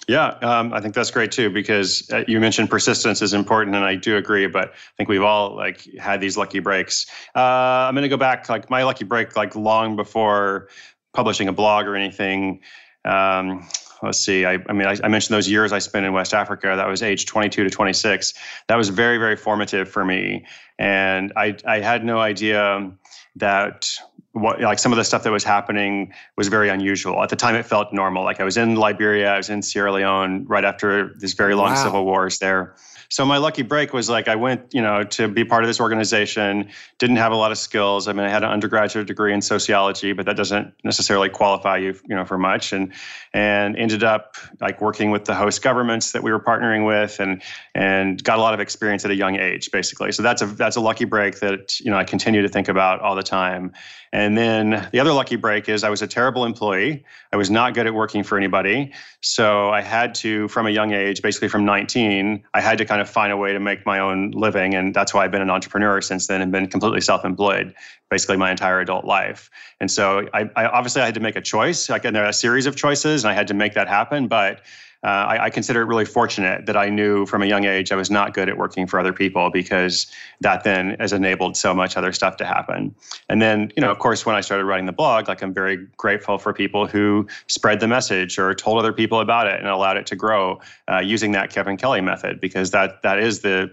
Yeah, 0.08 0.28
um, 0.42 0.72
I 0.72 0.80
think 0.80 0.94
that's 0.94 1.10
great 1.10 1.32
too 1.32 1.50
because 1.50 2.08
uh, 2.12 2.22
you 2.28 2.38
mentioned 2.38 2.70
persistence 2.70 3.22
is 3.22 3.32
important, 3.32 3.74
and 3.74 3.84
I 3.84 3.96
do 3.96 4.16
agree. 4.16 4.46
But 4.46 4.68
I 4.68 4.96
think 4.96 5.08
we've 5.08 5.22
all 5.22 5.56
like 5.56 5.82
had 5.98 6.20
these 6.20 6.36
lucky 6.36 6.60
breaks. 6.60 7.06
Uh, 7.34 7.40
I'm 7.40 7.94
going 7.94 8.02
to 8.02 8.08
go 8.08 8.16
back 8.16 8.48
like 8.48 8.70
my 8.70 8.84
lucky 8.84 9.04
break, 9.04 9.36
like 9.36 9.56
long 9.56 9.96
before 9.96 10.68
publishing 11.12 11.48
a 11.48 11.52
blog 11.52 11.86
or 11.86 11.96
anything. 11.96 12.60
Um, 13.04 13.68
let's 14.02 14.20
see. 14.20 14.44
I, 14.44 14.58
I 14.68 14.72
mean, 14.72 14.86
I, 14.86 14.96
I, 15.02 15.08
mentioned 15.08 15.34
those 15.34 15.48
years 15.48 15.72
I 15.72 15.78
spent 15.78 16.06
in 16.06 16.12
West 16.12 16.34
Africa. 16.34 16.74
That 16.76 16.86
was 16.86 17.02
age 17.02 17.26
22 17.26 17.64
to 17.64 17.70
26. 17.70 18.34
That 18.68 18.76
was 18.76 18.90
very, 18.90 19.18
very 19.18 19.36
formative 19.36 19.88
for 19.88 20.04
me, 20.04 20.46
and 20.78 21.32
I 21.36 21.56
I 21.66 21.80
had 21.80 22.04
no 22.04 22.20
idea 22.20 22.92
that 23.36 23.90
what 24.36 24.60
like 24.60 24.78
some 24.78 24.92
of 24.92 24.98
the 24.98 25.04
stuff 25.04 25.22
that 25.22 25.32
was 25.32 25.44
happening 25.44 26.12
was 26.36 26.48
very 26.48 26.68
unusual. 26.68 27.22
At 27.22 27.30
the 27.30 27.36
time, 27.36 27.54
it 27.54 27.64
felt 27.64 27.92
normal. 27.92 28.22
Like 28.22 28.38
I 28.38 28.44
was 28.44 28.56
in 28.56 28.76
Liberia, 28.76 29.32
I 29.32 29.36
was 29.38 29.48
in 29.48 29.62
Sierra 29.62 29.92
Leone 29.92 30.44
right 30.46 30.64
after 30.64 31.14
these 31.16 31.32
very 31.32 31.54
long 31.54 31.70
wow. 31.70 31.82
civil 31.82 32.04
wars 32.04 32.38
there. 32.38 32.76
So 33.08 33.25
my 33.25 33.38
lucky 33.38 33.62
break 33.62 33.92
was 33.92 34.08
like 34.08 34.28
I 34.28 34.36
went, 34.36 34.75
you 34.75 34.82
know, 34.82 35.04
to 35.04 35.28
be 35.28 35.44
part 35.44 35.64
of 35.64 35.68
this 35.68 35.80
organization. 35.80 36.68
Didn't 36.98 37.16
have 37.16 37.32
a 37.32 37.36
lot 37.36 37.52
of 37.52 37.58
skills. 37.58 38.08
I 38.08 38.12
mean, 38.12 38.25
I 38.25 38.28
had 38.28 38.42
an 38.42 38.50
undergraduate 38.50 39.06
degree 39.06 39.32
in 39.32 39.42
sociology, 39.42 40.12
but 40.12 40.26
that 40.26 40.36
doesn't 40.36 40.75
necessarily 40.84 41.28
qualify 41.28 41.78
you, 41.78 41.98
you 42.08 42.14
know, 42.16 42.25
for 42.25 42.38
much. 42.38 42.72
And 42.72 42.92
and 43.32 43.76
ended 43.76 44.02
up 44.02 44.36
like 44.60 44.80
working 44.80 45.10
with 45.10 45.25
the 45.26 45.34
host 45.34 45.62
governments 45.62 46.12
that 46.12 46.22
we 46.22 46.32
were 46.32 46.40
partnering 46.40 46.86
with, 46.86 47.20
and 47.20 47.42
and 47.75 48.22
got 48.25 48.38
a 48.38 48.42
lot 48.42 48.54
of 48.54 48.60
experience 48.60 49.04
at 49.04 49.10
a 49.10 49.16
young 49.16 49.36
age, 49.36 49.70
basically. 49.70 50.12
So 50.12 50.22
that's 50.22 50.42
a 50.42 50.46
that's 50.46 50.76
a 50.76 50.80
lucky 50.80 51.04
break 51.04 51.40
that 51.40 51.78
you 51.80 51.90
know 51.90 51.96
I 51.96 52.04
continue 52.04 52.42
to 52.42 52.48
think 52.48 52.68
about 52.68 53.00
all 53.00 53.14
the 53.14 53.22
time. 53.22 53.72
And 54.12 54.38
then 54.38 54.88
the 54.92 55.00
other 55.00 55.12
lucky 55.12 55.36
break 55.36 55.68
is 55.68 55.84
I 55.84 55.90
was 55.90 56.00
a 56.00 56.06
terrible 56.06 56.44
employee. 56.44 57.04
I 57.32 57.36
was 57.36 57.50
not 57.50 57.75
good 57.75 57.86
at 57.86 57.94
working 57.94 58.22
for 58.22 58.38
anybody. 58.38 58.92
So 59.20 59.68
I 59.70 59.82
had 59.82 60.14
to, 60.16 60.48
from 60.48 60.66
a 60.66 60.70
young 60.70 60.92
age, 60.92 61.20
basically 61.20 61.48
from 61.48 61.64
19, 61.64 62.42
I 62.54 62.60
had 62.60 62.78
to 62.78 62.84
kind 62.84 62.95
of 63.00 63.08
find 63.08 63.32
a 63.32 63.36
way 63.36 63.52
to 63.52 63.60
make 63.60 63.84
my 63.86 63.98
own 63.98 64.30
living. 64.30 64.74
And 64.74 64.94
that's 64.94 65.12
why 65.12 65.24
I've 65.24 65.30
been 65.30 65.42
an 65.42 65.50
entrepreneur 65.50 66.00
since 66.00 66.26
then 66.26 66.40
and 66.40 66.52
been 66.52 66.66
completely 66.68 67.00
self 67.00 67.24
employed 67.24 67.74
basically 68.10 68.36
my 68.36 68.50
entire 68.50 68.80
adult 68.80 69.04
life. 69.04 69.50
And 69.80 69.90
so 69.90 70.28
I, 70.32 70.48
I 70.56 70.66
obviously 70.66 71.02
I 71.02 71.06
had 71.06 71.14
to 71.14 71.20
make 71.20 71.36
a 71.36 71.40
choice. 71.40 71.88
Like, 71.88 72.04
and 72.04 72.14
there 72.14 72.24
are 72.24 72.28
a 72.28 72.32
series 72.32 72.66
of 72.66 72.76
choices, 72.76 73.24
and 73.24 73.30
I 73.30 73.34
had 73.34 73.48
to 73.48 73.54
make 73.54 73.74
that 73.74 73.88
happen. 73.88 74.28
But 74.28 74.60
uh, 75.06 75.08
I, 75.08 75.44
I, 75.44 75.50
consider 75.50 75.82
it 75.82 75.84
really 75.84 76.04
fortunate 76.04 76.66
that 76.66 76.76
I 76.76 76.88
knew 76.88 77.26
from 77.26 77.40
a 77.40 77.46
young 77.46 77.64
age 77.64 77.92
I 77.92 77.94
was 77.94 78.10
not 78.10 78.34
good 78.34 78.48
at 78.48 78.58
working 78.58 78.88
for 78.88 78.98
other 78.98 79.12
people 79.12 79.50
because 79.50 80.08
that 80.40 80.64
then 80.64 80.96
has 80.98 81.12
enabled 81.12 81.56
so 81.56 81.72
much 81.72 81.96
other 81.96 82.12
stuff 82.12 82.36
to 82.38 82.44
happen. 82.44 82.92
And 83.28 83.40
then, 83.40 83.70
you 83.76 83.80
know, 83.80 83.92
of 83.92 84.00
course, 84.00 84.26
when 84.26 84.34
I 84.34 84.40
started 84.40 84.64
writing 84.64 84.86
the 84.86 84.92
blog, 84.92 85.28
like 85.28 85.42
I'm 85.42 85.54
very 85.54 85.76
grateful 85.96 86.38
for 86.38 86.52
people 86.52 86.88
who 86.88 87.28
spread 87.46 87.78
the 87.78 87.86
message 87.86 88.36
or 88.36 88.52
told 88.52 88.78
other 88.80 88.92
people 88.92 89.20
about 89.20 89.46
it 89.46 89.60
and 89.60 89.68
allowed 89.68 89.96
it 89.96 90.06
to 90.06 90.16
grow 90.16 90.60
uh, 90.90 90.98
using 90.98 91.30
that 91.32 91.50
Kevin 91.50 91.76
Kelly 91.76 92.00
method 92.00 92.40
because 92.40 92.72
that 92.72 93.02
that 93.02 93.20
is 93.20 93.42
the 93.42 93.70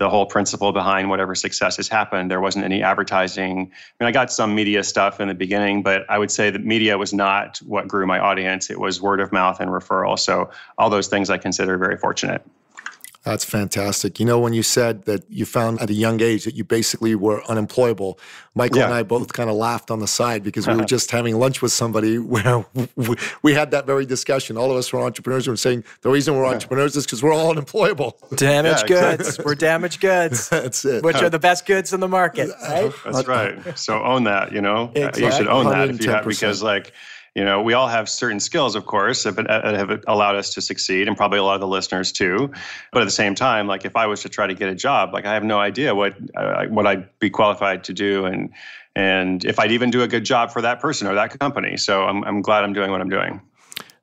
the 0.00 0.08
whole 0.08 0.24
principle 0.24 0.72
behind 0.72 1.10
whatever 1.10 1.34
success 1.34 1.76
has 1.76 1.86
happened. 1.86 2.30
There 2.30 2.40
wasn't 2.40 2.64
any 2.64 2.82
advertising. 2.82 3.70
I 4.00 4.04
mean, 4.04 4.08
I 4.08 4.12
got 4.12 4.32
some 4.32 4.54
media 4.54 4.82
stuff 4.82 5.20
in 5.20 5.28
the 5.28 5.34
beginning, 5.34 5.82
but 5.82 6.06
I 6.08 6.16
would 6.16 6.30
say 6.30 6.48
that 6.48 6.64
media 6.64 6.96
was 6.96 7.12
not 7.12 7.58
what 7.58 7.86
grew 7.86 8.06
my 8.06 8.18
audience. 8.18 8.70
It 8.70 8.80
was 8.80 9.02
word 9.02 9.20
of 9.20 9.30
mouth 9.30 9.60
and 9.60 9.70
referral. 9.70 10.18
So 10.18 10.50
all 10.78 10.88
those 10.88 11.08
things 11.08 11.28
I 11.28 11.36
consider 11.36 11.76
very 11.76 11.98
fortunate. 11.98 12.42
That's 13.22 13.44
fantastic. 13.44 14.18
You 14.18 14.24
know, 14.24 14.40
when 14.40 14.54
you 14.54 14.62
said 14.62 15.04
that 15.04 15.30
you 15.30 15.44
found 15.44 15.82
at 15.82 15.90
a 15.90 15.92
young 15.92 16.22
age 16.22 16.46
that 16.46 16.54
you 16.54 16.64
basically 16.64 17.14
were 17.14 17.42
unemployable, 17.50 18.18
Michael 18.54 18.78
yeah. 18.78 18.86
and 18.86 18.94
I 18.94 19.02
both 19.02 19.34
kind 19.34 19.50
of 19.50 19.56
laughed 19.56 19.90
on 19.90 20.00
the 20.00 20.06
side 20.06 20.42
because 20.42 20.66
we 20.66 20.74
were 20.74 20.84
just 20.86 21.10
having 21.10 21.38
lunch 21.38 21.60
with 21.60 21.70
somebody 21.70 22.18
where 22.18 22.64
we 23.42 23.52
had 23.52 23.72
that 23.72 23.84
very 23.84 24.06
discussion. 24.06 24.56
All 24.56 24.70
of 24.70 24.76
us 24.78 24.90
were 24.90 25.00
entrepreneurs 25.00 25.46
and 25.46 25.52
were 25.52 25.58
saying 25.58 25.84
the 26.00 26.08
reason 26.08 26.34
we're 26.34 26.46
entrepreneurs 26.46 26.96
is 26.96 27.04
because 27.04 27.22
we're 27.22 27.34
all 27.34 27.50
unemployable. 27.50 28.16
Damaged 28.36 28.88
yeah, 28.88 29.16
goods. 29.16 29.28
Exactly. 29.28 29.44
We're 29.44 29.54
damaged 29.54 30.00
goods. 30.00 30.48
That's 30.48 30.84
it. 30.86 31.04
Which 31.04 31.16
are 31.16 31.28
the 31.30 31.38
best 31.38 31.66
goods 31.66 31.92
in 31.92 32.00
the 32.00 32.08
market, 32.08 32.48
right? 32.62 32.92
That's 33.04 33.28
right. 33.28 33.78
So 33.78 34.02
own 34.02 34.24
that, 34.24 34.52
you 34.52 34.62
know? 34.62 34.92
Exactly. 34.94 35.24
You 35.24 35.32
should 35.32 35.48
own 35.48 35.66
that 35.66 35.90
if 35.90 36.02
you 36.02 36.10
have, 36.10 36.24
because 36.24 36.62
like, 36.62 36.94
you 37.34 37.44
know 37.44 37.62
we 37.62 37.74
all 37.74 37.88
have 37.88 38.08
certain 38.08 38.40
skills 38.40 38.74
of 38.74 38.86
course 38.86 39.22
that 39.24 39.36
have 39.48 40.02
allowed 40.06 40.36
us 40.36 40.54
to 40.54 40.60
succeed 40.60 41.08
and 41.08 41.16
probably 41.16 41.38
a 41.38 41.44
lot 41.44 41.54
of 41.54 41.60
the 41.60 41.68
listeners 41.68 42.12
too. 42.12 42.50
But 42.92 43.02
at 43.02 43.04
the 43.04 43.10
same 43.10 43.34
time 43.34 43.66
like 43.66 43.84
if 43.84 43.96
i 43.96 44.06
was 44.06 44.22
to 44.22 44.28
try 44.28 44.46
to 44.46 44.54
get 44.54 44.68
a 44.68 44.74
job 44.74 45.12
like 45.12 45.26
i 45.26 45.34
have 45.34 45.44
no 45.44 45.58
idea 45.58 45.94
what 45.94 46.16
uh, 46.36 46.66
what 46.66 46.86
i'd 46.86 47.18
be 47.18 47.30
qualified 47.30 47.84
to 47.84 47.92
do 47.92 48.24
and 48.24 48.50
and 48.96 49.44
if 49.44 49.58
i'd 49.58 49.72
even 49.72 49.90
do 49.90 50.02
a 50.02 50.08
good 50.08 50.24
job 50.24 50.50
for 50.50 50.62
that 50.62 50.80
person 50.80 51.06
or 51.06 51.14
that 51.14 51.38
company. 51.38 51.76
So 51.76 52.04
i'm, 52.04 52.24
I'm 52.24 52.42
glad 52.42 52.64
i'm 52.64 52.72
doing 52.72 52.90
what 52.90 53.00
i'm 53.00 53.10
doing. 53.10 53.40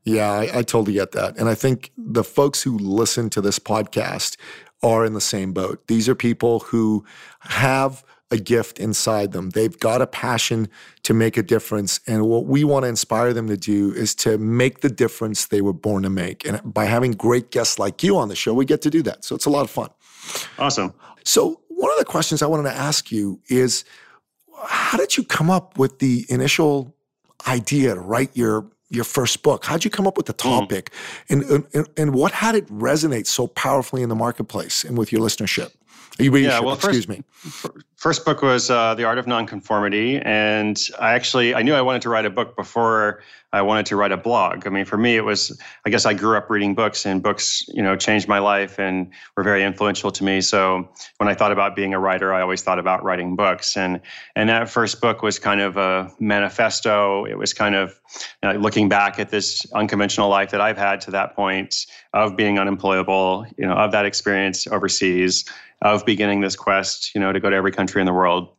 Yeah 0.03 0.31
I, 0.31 0.59
I 0.59 0.61
totally 0.63 0.93
get 0.93 1.11
that. 1.13 1.37
And 1.37 1.49
i 1.49 1.55
think 1.55 1.91
the 1.97 2.23
folks 2.23 2.61
who 2.63 2.77
listen 2.77 3.29
to 3.31 3.41
this 3.41 3.59
podcast 3.59 4.37
are 4.83 5.05
in 5.05 5.13
the 5.13 5.21
same 5.21 5.53
boat. 5.53 5.87
These 5.87 6.07
are 6.07 6.15
people 6.15 6.59
who 6.59 7.03
have 7.39 8.03
a 8.29 8.37
gift 8.37 8.79
inside 8.79 9.31
them. 9.31 9.51
They've 9.51 9.77
got 9.79 10.01
a 10.01 10.07
passion 10.07 10.67
to 11.03 11.13
make 11.13 11.37
a 11.37 11.43
difference. 11.43 11.99
And 12.07 12.25
what 12.25 12.45
we 12.45 12.63
want 12.63 12.83
to 12.83 12.89
inspire 12.89 13.33
them 13.33 13.47
to 13.47 13.57
do 13.57 13.93
is 13.93 14.13
to 14.15 14.37
make 14.37 14.81
the 14.81 14.89
difference 14.89 15.45
they 15.45 15.61
were 15.61 15.73
born 15.73 16.03
to 16.03 16.09
make. 16.09 16.45
And 16.45 16.61
by 16.73 16.85
having 16.85 17.11
great 17.11 17.51
guests 17.51 17.79
like 17.79 18.03
you 18.03 18.17
on 18.17 18.27
the 18.27 18.35
show, 18.35 18.53
we 18.53 18.65
get 18.65 18.81
to 18.81 18.89
do 18.89 19.01
that. 19.03 19.23
So 19.23 19.35
it's 19.35 19.45
a 19.45 19.49
lot 19.49 19.63
of 19.63 19.69
fun. 19.69 19.89
Awesome. 20.59 20.93
So, 21.23 21.61
one 21.69 21.91
of 21.91 21.99
the 21.99 22.05
questions 22.05 22.41
I 22.41 22.47
wanted 22.47 22.63
to 22.63 22.75
ask 22.75 23.11
you 23.11 23.39
is 23.49 23.83
how 24.65 24.97
did 24.97 25.15
you 25.15 25.23
come 25.23 25.49
up 25.49 25.77
with 25.77 25.99
the 25.99 26.25
initial 26.27 26.95
idea 27.47 27.93
to 27.93 28.01
write 28.01 28.35
your 28.35 28.65
your 28.89 29.03
first 29.03 29.43
book? 29.43 29.65
How'd 29.65 29.83
you 29.83 29.91
come 29.91 30.07
up 30.07 30.17
with 30.17 30.25
the 30.25 30.33
hmm. 30.33 30.49
topic? 30.49 30.91
Mm. 31.29 31.51
And, 31.51 31.67
and, 31.73 31.89
and 31.97 32.13
what 32.13 32.31
had 32.31 32.55
it 32.55 32.67
resonate 32.67 33.27
so 33.27 33.47
powerfully 33.47 34.01
in 34.01 34.09
the 34.09 34.15
marketplace 34.15 34.83
and 34.83 34.97
with 34.97 35.11
your 35.11 35.21
listenership? 35.21 35.71
yeah, 36.19 36.59
well, 36.59 36.75
excuse 36.75 37.05
first, 37.05 37.09
me. 37.09 37.23
First 37.97 38.25
book 38.25 38.43
was 38.43 38.69
uh, 38.69 38.93
The 38.93 39.05
Art 39.05 39.17
of 39.17 39.25
Nonconformity, 39.25 40.19
and 40.19 40.79
I 40.99 41.13
actually 41.13 41.55
I 41.55 41.63
knew 41.63 41.73
I 41.73 41.81
wanted 41.81 42.03
to 42.03 42.09
write 42.09 42.25
a 42.25 42.29
book 42.29 42.55
before 42.55 43.23
I 43.51 43.63
wanted 43.63 43.87
to 43.87 43.95
write 43.95 44.11
a 44.11 44.17
blog. 44.17 44.67
I 44.67 44.69
mean, 44.69 44.85
for 44.85 44.97
me, 44.97 45.15
it 45.15 45.25
was 45.25 45.59
I 45.83 45.89
guess 45.89 46.05
I 46.05 46.13
grew 46.13 46.37
up 46.37 46.47
reading 46.47 46.75
books, 46.75 47.07
and 47.07 47.23
books 47.23 47.65
you 47.69 47.81
know 47.81 47.95
changed 47.95 48.27
my 48.27 48.37
life 48.37 48.77
and 48.77 49.11
were 49.35 49.41
very 49.41 49.63
influential 49.63 50.11
to 50.11 50.23
me. 50.23 50.41
So 50.41 50.87
when 51.17 51.27
I 51.27 51.33
thought 51.33 51.51
about 51.51 51.75
being 51.75 51.95
a 51.95 51.99
writer, 51.99 52.35
I 52.35 52.41
always 52.41 52.61
thought 52.61 52.77
about 52.77 53.03
writing 53.03 53.35
books, 53.35 53.75
and 53.75 53.99
and 54.35 54.47
that 54.47 54.69
first 54.69 55.01
book 55.01 55.23
was 55.23 55.39
kind 55.39 55.59
of 55.59 55.77
a 55.77 56.11
manifesto. 56.19 57.25
It 57.25 57.39
was 57.39 57.51
kind 57.51 57.73
of 57.73 57.99
you 58.43 58.53
know, 58.53 58.59
looking 58.59 58.89
back 58.89 59.17
at 59.17 59.31
this 59.31 59.65
unconventional 59.73 60.29
life 60.29 60.51
that 60.51 60.61
I've 60.61 60.77
had 60.77 61.01
to 61.01 61.11
that 61.11 61.35
point 61.35 61.87
of 62.13 62.35
being 62.35 62.59
unemployable, 62.59 63.47
you 63.57 63.65
know, 63.65 63.73
of 63.73 63.91
that 63.91 64.05
experience 64.05 64.67
overseas, 64.67 65.45
of 65.81 66.05
beginning 66.05 66.41
this 66.41 66.55
quest, 66.55 67.13
you 67.13 67.21
know, 67.21 67.31
to 67.31 67.39
go 67.39 67.49
to 67.49 67.55
every 67.55 67.71
country 67.71 68.01
in 68.01 68.05
the 68.05 68.13
world. 68.13 68.49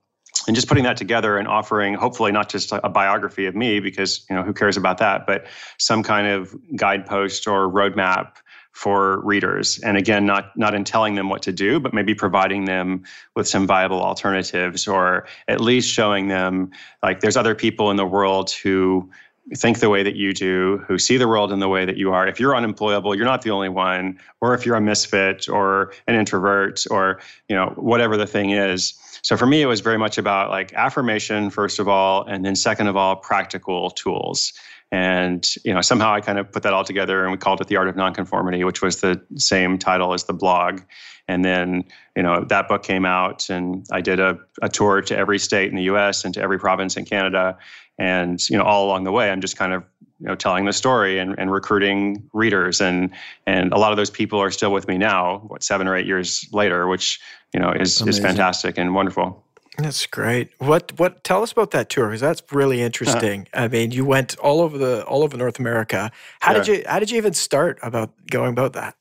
And 0.46 0.54
just 0.54 0.68
putting 0.68 0.85
that 0.85 0.96
together 0.96 1.37
and 1.37 1.48
offering 1.48 1.94
hopefully 1.94 2.33
not 2.33 2.48
just 2.48 2.70
a, 2.72 2.88
biography 2.88 3.46
of 3.46 3.57
me 3.57 3.81
because 3.81 4.24
you 4.31 4.37
know 4.37 4.42
who 4.42 4.52
cares 4.52 4.76
about 4.76 4.98
that 4.98 5.26
but 5.26 5.46
some 5.78 6.02
kind 6.02 6.28
of 6.28 6.54
guidepost 6.76 7.48
or 7.48 7.68
roadmap 7.68 8.37
for 8.72 9.20
readers. 9.24 9.78
And 9.81 9.96
again 9.96 10.26
not 10.26 10.57
not 10.57 10.74
in 10.74 10.85
telling 10.85 11.16
them 11.16 11.28
what 11.28 11.42
to 11.42 11.52
do 11.52 11.81
but 11.81 11.92
maybe 11.92 12.14
providing 12.14 12.66
them 12.66 13.02
with 13.35 13.48
some 13.48 13.66
viable 13.66 14.00
alternatives 14.00 14.87
or 14.87 15.26
at 15.48 15.61
least 15.61 15.90
showing 15.90 16.28
them 16.28 16.70
like 17.02 17.20
there's 17.20 17.37
other 17.37 17.54
people 17.54 17.90
in 17.90 17.96
the 17.96 18.07
world 18.07 18.50
who 18.50 19.11
think 19.56 19.80
the 19.80 19.88
way 19.88 20.02
that 20.02 20.14
you 20.14 20.32
do, 20.32 20.84
who 20.87 20.98
see 20.98 21.16
the 21.16 21.28
world 21.28 21.52
in 21.52 21.58
the 21.58 21.68
way 21.68 21.84
that 21.84 21.96
you 21.96 22.12
are. 22.12 22.26
If 22.26 22.38
you're 22.38 22.54
unemployable, 22.54 23.14
you're 23.14 23.24
not 23.24 23.42
the 23.42 23.50
only 23.50 23.68
one, 23.68 24.18
or 24.40 24.54
if 24.54 24.66
you're 24.66 24.76
a 24.76 24.80
misfit 24.80 25.48
or 25.48 25.92
an 26.06 26.14
introvert 26.14 26.84
or, 26.90 27.20
you 27.48 27.56
know, 27.56 27.72
whatever 27.76 28.16
the 28.16 28.26
thing 28.26 28.50
is. 28.50 28.94
So 29.22 29.37
for 29.37 29.46
me, 29.46 29.62
it 29.62 29.66
was 29.66 29.80
very 29.80 29.98
much 29.98 30.18
about 30.18 30.50
like 30.50 30.72
affirmation, 30.74 31.50
first 31.50 31.78
of 31.78 31.88
all, 31.88 32.24
and 32.24 32.44
then 32.44 32.56
second 32.56 32.88
of 32.88 32.96
all, 32.96 33.16
practical 33.16 33.90
tools. 33.90 34.52
And 34.90 35.46
you 35.64 35.74
know, 35.74 35.82
somehow 35.82 36.14
I 36.14 36.20
kind 36.20 36.38
of 36.38 36.50
put 36.50 36.62
that 36.62 36.72
all 36.72 36.84
together, 36.84 37.22
and 37.22 37.32
we 37.32 37.37
called 37.37 37.61
it 37.61 37.66
the 37.66 37.76
Art 37.76 37.88
of 37.88 37.96
Nonconformity, 37.96 38.64
which 38.64 38.80
was 38.80 39.00
the 39.00 39.20
same 39.37 39.76
title 39.76 40.14
as 40.14 40.24
the 40.24 40.32
blog. 40.32 40.80
And 41.26 41.44
then 41.44 41.84
you 42.16 42.22
know 42.22 42.42
that 42.44 42.68
book 42.68 42.82
came 42.84 43.04
out, 43.04 43.50
and 43.50 43.87
I 43.92 44.00
did 44.00 44.18
a, 44.18 44.38
a 44.62 44.70
tour 44.70 45.02
to 45.02 45.16
every 45.16 45.38
state 45.38 45.68
in 45.68 45.76
the 45.76 45.82
U.S. 45.84 46.24
and 46.24 46.32
to 46.34 46.40
every 46.40 46.58
province 46.58 46.96
in 46.96 47.04
Canada. 47.04 47.58
And 47.98 48.48
you 48.48 48.56
know, 48.56 48.64
all 48.64 48.87
along 48.87 49.04
the 49.04 49.12
way, 49.12 49.30
I'm 49.30 49.40
just 49.40 49.56
kind 49.56 49.72
of 49.72 49.84
you 50.20 50.26
know 50.26 50.34
telling 50.34 50.64
the 50.64 50.72
story 50.72 51.18
and, 51.18 51.34
and 51.38 51.50
recruiting 51.50 52.28
readers. 52.32 52.80
And 52.80 53.11
and 53.46 53.72
a 53.72 53.78
lot 53.78 53.92
of 53.92 53.96
those 53.96 54.11
people 54.11 54.40
are 54.40 54.50
still 54.50 54.72
with 54.72 54.88
me 54.88 54.98
now 54.98 55.38
what 55.46 55.62
seven 55.62 55.87
or 55.87 55.96
eight 55.96 56.06
years 56.06 56.48
later 56.52 56.87
which 56.87 57.20
you 57.52 57.61
know 57.61 57.70
is 57.70 58.00
Amazing. 58.00 58.08
is 58.08 58.18
fantastic 58.18 58.78
and 58.78 58.94
wonderful. 58.94 59.44
That's 59.78 60.06
great. 60.06 60.50
What 60.58 60.98
what 60.98 61.22
tell 61.22 61.42
us 61.42 61.52
about 61.52 61.70
that 61.70 61.88
tour 61.88 62.08
because 62.08 62.20
that's 62.20 62.42
really 62.52 62.78
uh-huh. 62.78 62.87
interesting. 62.87 63.48
I 63.54 63.68
mean 63.68 63.92
you 63.92 64.04
went 64.04 64.37
all 64.38 64.61
over 64.61 64.76
the 64.76 65.04
all 65.04 65.22
over 65.22 65.37
north 65.37 65.58
america. 65.58 66.11
How 66.40 66.52
yeah. 66.52 66.58
did 66.58 66.66
you 66.68 66.84
how 66.87 66.98
did 66.98 67.11
you 67.11 67.16
even 67.16 67.34
start 67.34 67.78
about 67.82 68.12
going 68.30 68.50
about 68.50 68.72
that 68.74 68.97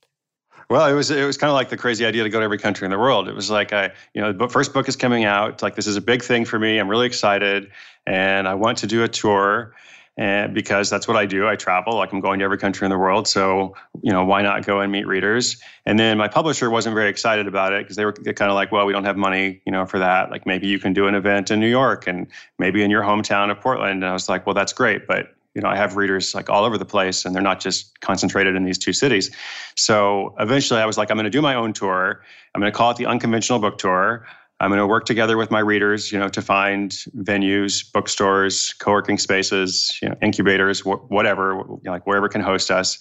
well, 0.70 0.88
it 0.88 0.94
was 0.94 1.12
it 1.12 1.26
was 1.26 1.38
kind 1.38 1.50
of 1.50 1.56
like 1.56 1.70
the 1.70 1.78
crazy 1.78 2.06
idea 2.06 2.24
to 2.24 2.30
go 2.30 2.40
to 2.40 2.44
every 2.44 2.58
country 2.58 2.86
in 2.86 2.92
the 2.92 2.98
world. 2.98 3.28
It 3.28 3.36
was 3.36 3.50
like 3.50 3.74
I, 3.74 3.92
you 4.14 4.22
know, 4.22 4.34
the 4.34 4.50
first 4.50 4.74
book 4.74 4.88
is 4.88 4.96
coming 4.96 5.26
out. 5.26 5.62
Like 5.62 5.76
this 5.76 5.88
is 5.88 5.96
a 5.96 6.02
big 6.02 6.24
thing 6.24 6.46
for 6.46 6.60
me. 6.60 6.78
I'm 6.78 6.90
really 6.90 7.08
excited, 7.08 7.72
and 8.06 8.48
I 8.48 8.54
want 8.54 8.78
to 8.80 8.88
do 8.88 9.04
a 9.04 9.08
tour 9.08 9.74
and 10.18 10.54
because 10.54 10.90
that's 10.90 11.08
what 11.08 11.16
I 11.16 11.26
do. 11.26 11.48
I 11.48 11.56
travel, 11.56 11.96
like 11.96 12.12
I'm 12.12 12.20
going 12.20 12.40
to 12.40 12.46
every 12.46 12.58
country 12.58 12.86
in 12.86 12.90
the 12.90 12.98
world. 12.98 13.28
So, 13.28 13.76
you 14.02 14.12
know, 14.12 14.26
why 14.26 14.42
not 14.42 14.66
go 14.66 14.80
and 14.80 14.92
meet 14.92 15.06
readers? 15.06 15.62
And 15.86 16.00
then 16.00 16.18
my 16.18 16.28
publisher 16.28 16.72
wasn't 16.72 16.96
very 16.96 17.10
excited 17.10 17.48
about 17.48 17.72
it 17.72 17.84
because 17.84 17.98
they 17.98 18.06
were 18.06 18.14
kind 18.14 18.50
of 18.50 18.56
like, 18.56 18.72
well, 18.72 18.86
we 18.88 18.94
don't 18.94 19.04
have 19.04 19.18
money, 19.18 19.62
you 19.66 19.72
know, 19.72 19.86
for 19.86 20.00
that. 20.00 20.32
Like 20.32 20.48
maybe 20.48 20.66
you 20.68 20.80
can 20.80 20.92
do 20.92 21.08
an 21.08 21.14
event 21.14 21.52
in 21.52 21.60
New 21.60 21.70
York 21.70 22.08
and 22.08 22.28
maybe 22.58 22.82
in 22.82 22.90
your 22.90 23.04
hometown 23.04 23.52
of 23.52 23.62
Portland. 23.62 24.04
And 24.04 24.06
I 24.06 24.14
was 24.14 24.28
like, 24.28 24.48
well, 24.48 24.56
that's 24.56 24.74
great, 24.74 25.06
but 25.06 25.36
you 25.58 25.64
know, 25.64 25.70
I 25.70 25.76
have 25.76 25.96
readers 25.96 26.36
like 26.36 26.52
all 26.52 26.64
over 26.64 26.78
the 26.78 26.86
place 26.86 27.26
and 27.26 27.34
they're 27.34 27.42
not 27.42 27.60
just 27.60 28.00
concentrated 28.02 28.56
in 28.56 28.64
these 28.64 28.78
two 28.78 28.94
cities. 28.94 29.36
So 29.76 30.36
eventually 30.40 30.80
I 30.80 30.86
was 30.86 31.00
like, 31.00 31.10
I'm 31.10 31.18
going 31.18 31.24
to 31.24 31.32
do 31.32 31.42
my 31.42 31.56
own 31.56 31.74
tour. 31.74 32.22
I'm 32.54 32.62
going 32.62 32.72
to 32.72 32.78
call 32.78 32.92
it 32.92 32.98
the 32.98 33.08
Unconventional 33.08 33.58
Book 33.58 33.80
Tour. 33.80 34.24
I'm 34.60 34.70
going 34.70 34.78
to 34.78 34.86
work 34.86 35.06
together 35.06 35.36
with 35.36 35.50
my 35.50 35.60
readers, 35.60 36.12
you 36.12 36.20
know, 36.20 36.30
to 36.30 36.44
find 36.44 36.92
venues, 37.18 37.92
bookstores, 37.92 38.74
co-working 38.74 39.18
spaces, 39.18 39.98
you 40.00 40.10
know, 40.10 40.16
incubators, 40.22 40.82
wh- 40.82 41.10
whatever, 41.10 41.54
you 41.56 41.80
know, 41.86 41.92
like 41.92 42.06
wherever 42.06 42.30
can 42.30 42.42
host 42.42 42.70
us. 42.70 43.00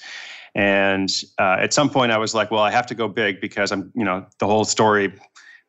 And 0.55 1.11
uh, 1.38 1.59
at 1.61 1.75
some 1.75 1.90
point, 1.90 2.11
I 2.11 2.16
was 2.16 2.35
like, 2.35 2.51
well, 2.51 2.62
I 2.62 2.71
have 2.71 2.87
to 2.87 2.95
go 2.95 3.07
big 3.07 3.42
because 3.42 3.71
I'm, 3.71 3.92
you 3.95 4.05
know, 4.05 4.25
the 4.38 4.47
whole 4.47 4.64
story 4.64 5.12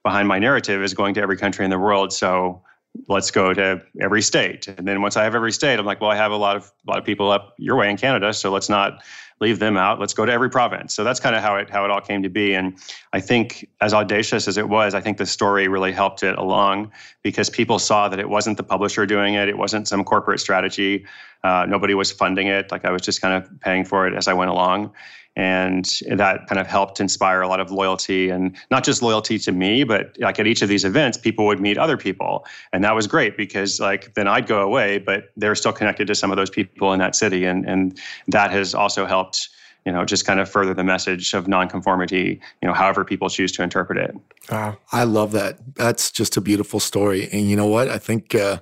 behind 0.03 0.29
my 0.29 0.39
narrative 0.39 0.81
is 0.81 0.93
going 0.93 1.13
to 1.15 1.21
every 1.21 1.35
country 1.35 1.65
in 1.65 1.71
the 1.71 1.79
world. 1.79 2.13
So 2.13 2.63
let's 3.07 3.31
go 3.31 3.53
to 3.53 3.81
every 4.01 4.21
state. 4.21 4.67
And 4.67 4.87
then 4.87 5.01
once 5.01 5.17
I 5.17 5.23
have 5.23 5.35
every 5.35 5.51
state, 5.51 5.79
I'm 5.79 5.85
like, 5.85 6.01
well, 6.01 6.11
I 6.11 6.15
have 6.15 6.31
a 6.31 6.37
lot 6.37 6.55
of 6.55 6.71
a 6.87 6.89
lot 6.89 6.99
of 6.99 7.05
people 7.05 7.31
up 7.31 7.53
your 7.57 7.75
way 7.75 7.89
in 7.89 7.97
Canada, 7.97 8.33
so 8.33 8.51
let's 8.51 8.69
not 8.69 9.03
leave 9.39 9.59
them 9.59 9.77
out. 9.77 9.99
Let's 9.99 10.13
go 10.13 10.25
to 10.25 10.31
every 10.31 10.49
province. 10.49 10.95
So 10.95 11.03
that's 11.03 11.19
kind 11.19 11.35
of 11.35 11.41
how 11.41 11.55
it 11.57 11.69
how 11.69 11.85
it 11.85 11.91
all 11.91 12.01
came 12.01 12.23
to 12.23 12.29
be. 12.29 12.53
And 12.53 12.77
I 13.13 13.19
think 13.19 13.67
as 13.81 13.93
audacious 13.93 14.47
as 14.47 14.57
it 14.57 14.69
was, 14.69 14.93
I 14.93 15.01
think 15.01 15.17
the 15.17 15.25
story 15.25 15.67
really 15.67 15.91
helped 15.91 16.23
it 16.23 16.37
along 16.37 16.91
because 17.23 17.49
people 17.49 17.79
saw 17.79 18.09
that 18.09 18.19
it 18.19 18.29
wasn't 18.29 18.57
the 18.57 18.63
publisher 18.63 19.05
doing 19.05 19.35
it. 19.35 19.47
It 19.47 19.57
wasn't 19.57 19.87
some 19.87 20.03
corporate 20.03 20.39
strategy. 20.39 21.05
Uh, 21.43 21.65
nobody 21.67 21.93
was 21.93 22.11
funding 22.11 22.47
it. 22.47 22.71
Like 22.71 22.83
I 22.85 22.91
was 22.91 23.01
just 23.01 23.21
kind 23.21 23.33
of 23.33 23.49
paying 23.61 23.85
for 23.85 24.07
it 24.07 24.15
as 24.15 24.27
I 24.27 24.33
went 24.33 24.49
along 24.49 24.91
and 25.37 25.85
that 26.09 26.47
kind 26.47 26.59
of 26.59 26.65
helped 26.65 26.99
inspire 26.99 27.41
a 27.41 27.47
lot 27.47 27.59
of 27.59 27.69
loyalty 27.69 28.29
and 28.29 28.57
not 28.71 28.83
just 28.83 29.03
loyalty 29.03 29.37
to 29.37 29.51
me 29.51 29.83
but 29.83 30.17
like 30.19 30.39
at 30.39 30.47
each 30.47 30.63
of 30.63 30.67
these 30.67 30.83
events 30.83 31.15
people 31.15 31.45
would 31.45 31.59
meet 31.59 31.77
other 31.77 31.95
people. 31.95 32.43
And 32.73 32.83
that 32.83 32.95
was 32.95 33.05
great 33.05 33.37
because 33.37 33.79
like 33.79 34.15
then 34.15 34.27
i'd 34.27 34.47
go 34.47 34.61
away 34.61 34.97
but 34.97 35.25
they're 35.37 35.55
still 35.55 35.71
connected 35.71 36.07
to 36.07 36.15
some 36.15 36.31
of 36.31 36.37
those 36.37 36.49
people 36.49 36.91
in 36.91 36.99
that 36.99 37.15
city. 37.15 37.45
And 37.45 37.69
and 37.69 37.99
that 38.27 38.49
has 38.51 38.73
also 38.73 39.05
helped 39.05 39.49
you 39.87 39.93
know, 39.93 40.03
just 40.03 40.25
kind 40.25 40.41
of 40.41 40.49
further 40.49 40.73
the 40.73 40.83
message 40.83 41.33
of 41.33 41.47
nonconformity, 41.47 42.41
you 42.61 42.67
know, 42.67 42.73
however 42.73 43.05
people 43.05 43.29
choose 43.29 43.53
to 43.53 43.63
interpret 43.63 43.97
it. 43.97 44.13
Wow. 44.51 44.77
I 44.91 45.05
love 45.05 45.31
that. 45.31 45.59
That's 45.75 46.11
just 46.11 46.35
a 46.35 46.41
beautiful 46.41 46.81
story. 46.81 47.29
And 47.31 47.49
you 47.49 47.55
know 47.55 47.67
what? 47.67 47.87
I 47.87 47.97
think 47.97 48.35
uh, 48.35 48.59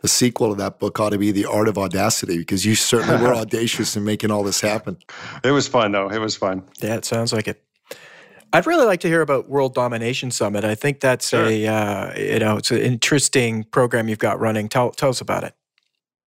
the 0.00 0.06
sequel 0.06 0.50
to 0.50 0.54
that 0.62 0.78
book 0.78 1.00
ought 1.00 1.10
to 1.10 1.18
be 1.18 1.32
The 1.32 1.44
Art 1.44 1.66
of 1.66 1.76
Audacity 1.76 2.38
because 2.38 2.64
you 2.64 2.76
certainly 2.76 3.20
were 3.20 3.34
audacious 3.42 3.96
in 3.96 4.04
making 4.04 4.30
all 4.30 4.44
this 4.44 4.60
happen. 4.60 4.96
It 5.42 5.50
was 5.50 5.66
fun, 5.66 5.90
though. 5.90 6.08
It 6.08 6.20
was 6.20 6.36
fun. 6.36 6.62
Yeah, 6.78 6.94
it 6.94 7.04
sounds 7.04 7.32
like 7.32 7.48
it. 7.48 7.60
I'd 8.52 8.66
really 8.68 8.86
like 8.86 9.00
to 9.00 9.08
hear 9.08 9.22
about 9.22 9.48
World 9.48 9.74
Domination 9.74 10.30
Summit. 10.30 10.64
I 10.64 10.76
think 10.76 11.00
that's 11.00 11.30
sure. 11.30 11.46
a 11.46 11.66
uh, 11.66 12.16
you 12.16 12.38
know 12.40 12.56
it's 12.56 12.70
an 12.72 12.78
interesting 12.78 13.62
program 13.64 14.08
you've 14.08 14.18
got 14.18 14.40
running. 14.40 14.68
Tell 14.68 14.90
tell 14.90 15.10
us 15.10 15.20
about 15.20 15.44
it. 15.44 15.54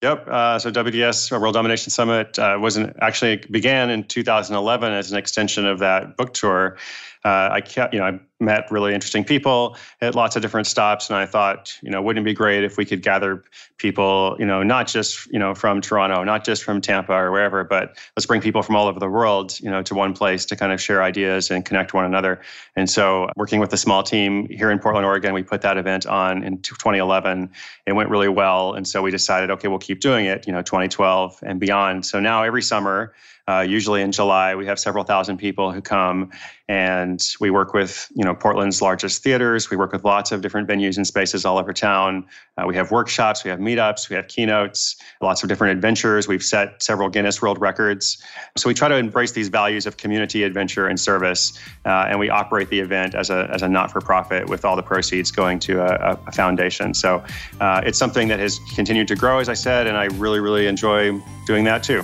Yep. 0.04 0.28
Uh, 0.28 0.58
so 0.58 0.70
WDS 0.70 1.40
World 1.40 1.54
Domination 1.54 1.88
Summit 1.88 2.38
uh, 2.38 2.58
was 2.60 2.76
an, 2.76 2.92
actually 3.00 3.36
began 3.36 3.88
in 3.88 4.04
2011 4.04 4.92
as 4.92 5.10
an 5.10 5.16
extension 5.16 5.66
of 5.66 5.78
that 5.78 6.18
book 6.18 6.34
tour. 6.34 6.76
Uh, 7.24 7.48
I 7.52 7.60
kept, 7.60 7.94
you 7.94 8.00
know, 8.00 8.06
I 8.06 8.20
met 8.40 8.70
really 8.70 8.94
interesting 8.94 9.24
people 9.24 9.76
at 10.00 10.14
lots 10.14 10.36
of 10.36 10.42
different 10.42 10.66
stops 10.66 11.08
and 11.08 11.16
i 11.16 11.24
thought 11.24 11.76
you 11.82 11.90
know 11.90 12.02
wouldn't 12.02 12.24
it 12.24 12.28
be 12.28 12.34
great 12.34 12.64
if 12.64 12.76
we 12.76 12.84
could 12.84 13.02
gather 13.02 13.42
people 13.78 14.36
you 14.38 14.46
know 14.46 14.62
not 14.62 14.86
just 14.86 15.26
you 15.32 15.38
know 15.38 15.54
from 15.54 15.80
toronto 15.80 16.22
not 16.24 16.44
just 16.44 16.62
from 16.64 16.80
tampa 16.80 17.12
or 17.12 17.30
wherever 17.30 17.62
but 17.62 17.96
let's 18.16 18.26
bring 18.26 18.40
people 18.40 18.62
from 18.62 18.74
all 18.76 18.86
over 18.86 18.98
the 18.98 19.08
world 19.08 19.58
you 19.60 19.70
know 19.70 19.82
to 19.82 19.94
one 19.94 20.12
place 20.12 20.44
to 20.44 20.56
kind 20.56 20.72
of 20.72 20.80
share 20.80 21.02
ideas 21.02 21.50
and 21.50 21.64
connect 21.64 21.94
one 21.94 22.04
another. 22.04 22.40
And 22.76 22.90
so 22.90 23.28
working 23.36 23.60
with 23.60 23.72
a 23.72 23.76
small 23.76 24.02
team 24.02 24.48
here 24.48 24.70
in 24.70 24.78
portland 24.78 25.06
oregon 25.06 25.32
we 25.32 25.42
put 25.42 25.62
that 25.62 25.76
event 25.78 26.06
on 26.06 26.42
in 26.42 26.60
2011 26.60 27.50
it 27.86 27.92
went 27.92 28.10
really 28.10 28.28
well 28.28 28.74
and 28.74 28.86
so 28.86 29.00
we 29.00 29.10
decided 29.10 29.50
okay 29.50 29.68
we'll 29.68 29.78
keep 29.78 30.00
doing 30.00 30.26
it 30.26 30.46
you 30.46 30.52
know 30.52 30.62
2012 30.62 31.38
and 31.42 31.60
beyond. 31.60 32.04
So 32.04 32.20
now 32.20 32.42
every 32.42 32.62
summer 32.62 33.14
uh, 33.46 33.60
usually 33.60 34.00
in 34.00 34.10
July, 34.10 34.54
we 34.54 34.64
have 34.64 34.78
several 34.78 35.04
thousand 35.04 35.36
people 35.36 35.70
who 35.70 35.82
come, 35.82 36.30
and 36.66 37.22
we 37.40 37.50
work 37.50 37.74
with 37.74 38.10
you 38.14 38.24
know 38.24 38.34
Portland's 38.34 38.80
largest 38.80 39.22
theaters. 39.22 39.68
We 39.68 39.76
work 39.76 39.92
with 39.92 40.02
lots 40.02 40.32
of 40.32 40.40
different 40.40 40.66
venues 40.66 40.96
and 40.96 41.06
spaces 41.06 41.44
all 41.44 41.58
over 41.58 41.74
town. 41.74 42.24
Uh, 42.56 42.64
we 42.66 42.74
have 42.76 42.90
workshops, 42.90 43.44
we 43.44 43.50
have 43.50 43.58
meetups, 43.58 44.08
we 44.08 44.16
have 44.16 44.28
keynotes, 44.28 44.96
lots 45.20 45.42
of 45.42 45.50
different 45.50 45.72
adventures. 45.72 46.26
We've 46.26 46.42
set 46.42 46.82
several 46.82 47.10
Guinness 47.10 47.42
World 47.42 47.60
Records. 47.60 48.16
So 48.56 48.66
we 48.66 48.72
try 48.72 48.88
to 48.88 48.96
embrace 48.96 49.32
these 49.32 49.48
values 49.48 49.84
of 49.84 49.98
community, 49.98 50.42
adventure, 50.42 50.86
and 50.86 50.98
service, 50.98 51.58
uh, 51.84 52.06
and 52.08 52.18
we 52.18 52.30
operate 52.30 52.70
the 52.70 52.80
event 52.80 53.14
as 53.14 53.28
a 53.28 53.50
as 53.52 53.60
a 53.60 53.68
not-for-profit 53.68 54.48
with 54.48 54.64
all 54.64 54.74
the 54.74 54.82
proceeds 54.82 55.30
going 55.30 55.58
to 55.60 55.82
a, 55.82 56.18
a 56.26 56.32
foundation. 56.32 56.94
So 56.94 57.22
uh, 57.60 57.82
it's 57.84 57.98
something 57.98 58.28
that 58.28 58.40
has 58.40 58.58
continued 58.74 59.08
to 59.08 59.16
grow, 59.16 59.38
as 59.38 59.50
I 59.50 59.54
said, 59.54 59.86
and 59.86 59.98
I 59.98 60.06
really 60.06 60.40
really 60.40 60.66
enjoy 60.66 61.20
doing 61.46 61.64
that 61.64 61.82
too. 61.82 62.02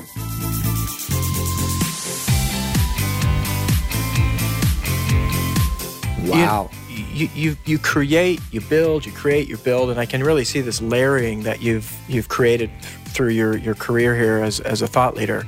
Wow. 6.30 6.70
You, 6.88 7.04
you, 7.12 7.28
you, 7.34 7.56
you 7.64 7.78
create, 7.78 8.40
you 8.50 8.60
build, 8.60 9.06
you 9.06 9.12
create, 9.12 9.48
you 9.48 9.56
build, 9.56 9.90
and 9.90 10.00
I 10.00 10.06
can 10.06 10.22
really 10.22 10.44
see 10.44 10.60
this 10.60 10.80
layering 10.82 11.42
that 11.44 11.62
you've 11.62 11.92
you've 12.08 12.28
created 12.28 12.70
through 13.10 13.30
your, 13.30 13.56
your 13.56 13.74
career 13.74 14.16
here 14.16 14.38
as, 14.38 14.60
as 14.60 14.82
a 14.82 14.86
thought 14.86 15.16
leader. 15.16 15.46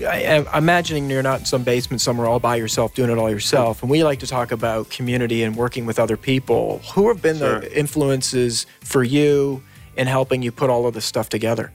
I, 0.00 0.22
am 0.22 0.46
imagining 0.54 1.08
you're 1.08 1.22
not 1.22 1.40
in 1.40 1.46
some 1.46 1.62
basement 1.62 2.00
somewhere 2.00 2.26
all 2.26 2.40
by 2.40 2.56
yourself 2.56 2.94
doing 2.94 3.10
it 3.10 3.18
all 3.18 3.30
yourself. 3.30 3.82
And 3.82 3.90
we 3.90 4.04
like 4.04 4.18
to 4.20 4.26
talk 4.26 4.52
about 4.52 4.90
community 4.90 5.42
and 5.42 5.56
working 5.56 5.86
with 5.86 5.98
other 5.98 6.16
people. 6.16 6.80
Who 6.94 7.08
have 7.08 7.22
been 7.22 7.38
sure. 7.38 7.60
the 7.60 7.78
influences 7.78 8.66
for 8.80 9.02
you 9.02 9.62
in 9.96 10.06
helping 10.06 10.42
you 10.42 10.50
put 10.50 10.70
all 10.70 10.86
of 10.86 10.94
this 10.94 11.04
stuff 11.04 11.28
together? 11.28 11.72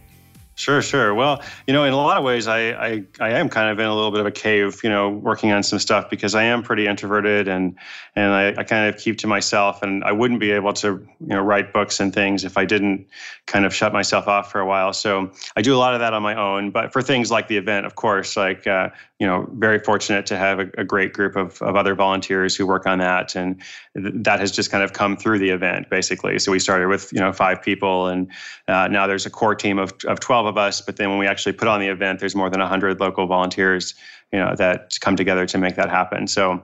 Sure, 0.60 0.82
sure. 0.82 1.14
Well, 1.14 1.42
you 1.68 1.74
know, 1.74 1.86
in 1.86 1.94
a 1.94 1.96
lot 1.96 2.18
of 2.18 2.26
ways, 2.26 2.46
I, 2.46 2.72
I, 2.72 3.04
I 3.22 3.30
am 3.40 3.48
kind 3.48 3.70
of 3.70 3.80
in 3.80 3.86
a 3.86 3.96
little 3.96 4.12
bit 4.12 4.20
of 4.20 4.26
a 4.26 4.32
cave, 4.32 4.82
you 4.84 4.90
know, 4.90 5.08
working 5.08 5.54
on 5.54 5.64
some 5.64 5.80
stuff 5.80 6.10
because 6.10 6.36
I 6.36 6.44
am 6.44 6.64
pretty 6.64 6.86
introverted 6.86 7.48
and 7.48 7.78
and 8.14 8.34
I, 8.34 8.50
I 8.58 8.64
kind 8.66 8.94
of 8.94 9.00
keep 9.00 9.20
to 9.20 9.28
myself, 9.28 9.82
and 9.82 10.04
I 10.04 10.12
wouldn't 10.12 10.42
be 10.42 10.52
able 10.52 10.74
to, 10.74 10.88
you 10.88 11.28
know, 11.28 11.40
write 11.40 11.72
books 11.72 12.02
and 12.02 12.14
things 12.14 12.44
if 12.44 12.58
I 12.58 12.66
didn't 12.66 13.08
kind 13.46 13.66
of 13.66 13.74
shut 13.74 13.94
myself 13.94 14.28
off 14.28 14.52
for 14.52 14.60
a 14.60 14.66
while. 14.66 14.92
So 14.92 15.32
I 15.56 15.62
do 15.62 15.74
a 15.74 15.78
lot 15.78 15.94
of 15.94 16.02
that 16.02 16.14
on 16.14 16.22
my 16.22 16.36
own. 16.36 16.72
But 16.72 16.92
for 16.92 17.02
things 17.02 17.32
like 17.32 17.48
the 17.48 17.56
event, 17.56 17.86
of 17.86 17.96
course, 17.96 18.36
like 18.36 18.68
uh, 18.68 18.90
you 19.20 19.28
know, 19.28 19.48
very 19.54 19.80
fortunate 19.80 20.26
to 20.28 20.38
have 20.38 20.60
a, 20.60 20.70
a, 20.78 20.86
great 20.86 21.12
group 21.12 21.36
of, 21.36 21.62
of 21.62 21.76
other 21.76 21.94
volunteers 21.94 22.56
who 22.56 22.66
work 22.66 22.86
on 22.86 23.00
that. 23.00 23.36
And 23.36 23.62
th- 23.94 24.14
that 24.16 24.40
has 24.40 24.50
just 24.50 24.72
kind 24.72 24.82
of 24.82 24.94
come 24.94 25.18
through 25.18 25.40
the 25.40 25.50
event, 25.50 25.90
basically. 25.90 26.40
So 26.40 26.54
we 26.54 26.60
started 26.60 26.88
with, 26.88 27.12
you 27.12 27.20
know, 27.20 27.34
five 27.34 27.62
people, 27.62 28.08
and 28.08 28.32
uh, 28.70 28.88
now 28.88 29.08
there's 29.08 29.26
a 29.26 29.30
core 29.30 29.56
team 29.56 29.78
of, 29.78 29.94
of 30.08 30.22
12 30.22 30.46
of 30.50 30.58
us. 30.58 30.82
But 30.82 30.98
then 30.98 31.10
when 31.10 31.20
we 31.20 31.28
actually 31.28 31.54
put 31.54 31.68
on 31.68 31.80
the 31.80 31.88
event, 31.88 32.20
there's 32.20 32.36
more 32.36 32.50
than 32.50 32.60
100 32.60 33.00
local 33.00 33.28
volunteers, 33.28 33.96
you 34.34 34.40
know, 34.40 34.56
that 34.56 34.98
come 35.00 35.16
together 35.16 35.46
to 35.46 35.58
make 35.58 35.76
that 35.76 35.90
happen. 35.90 36.28
So 36.28 36.64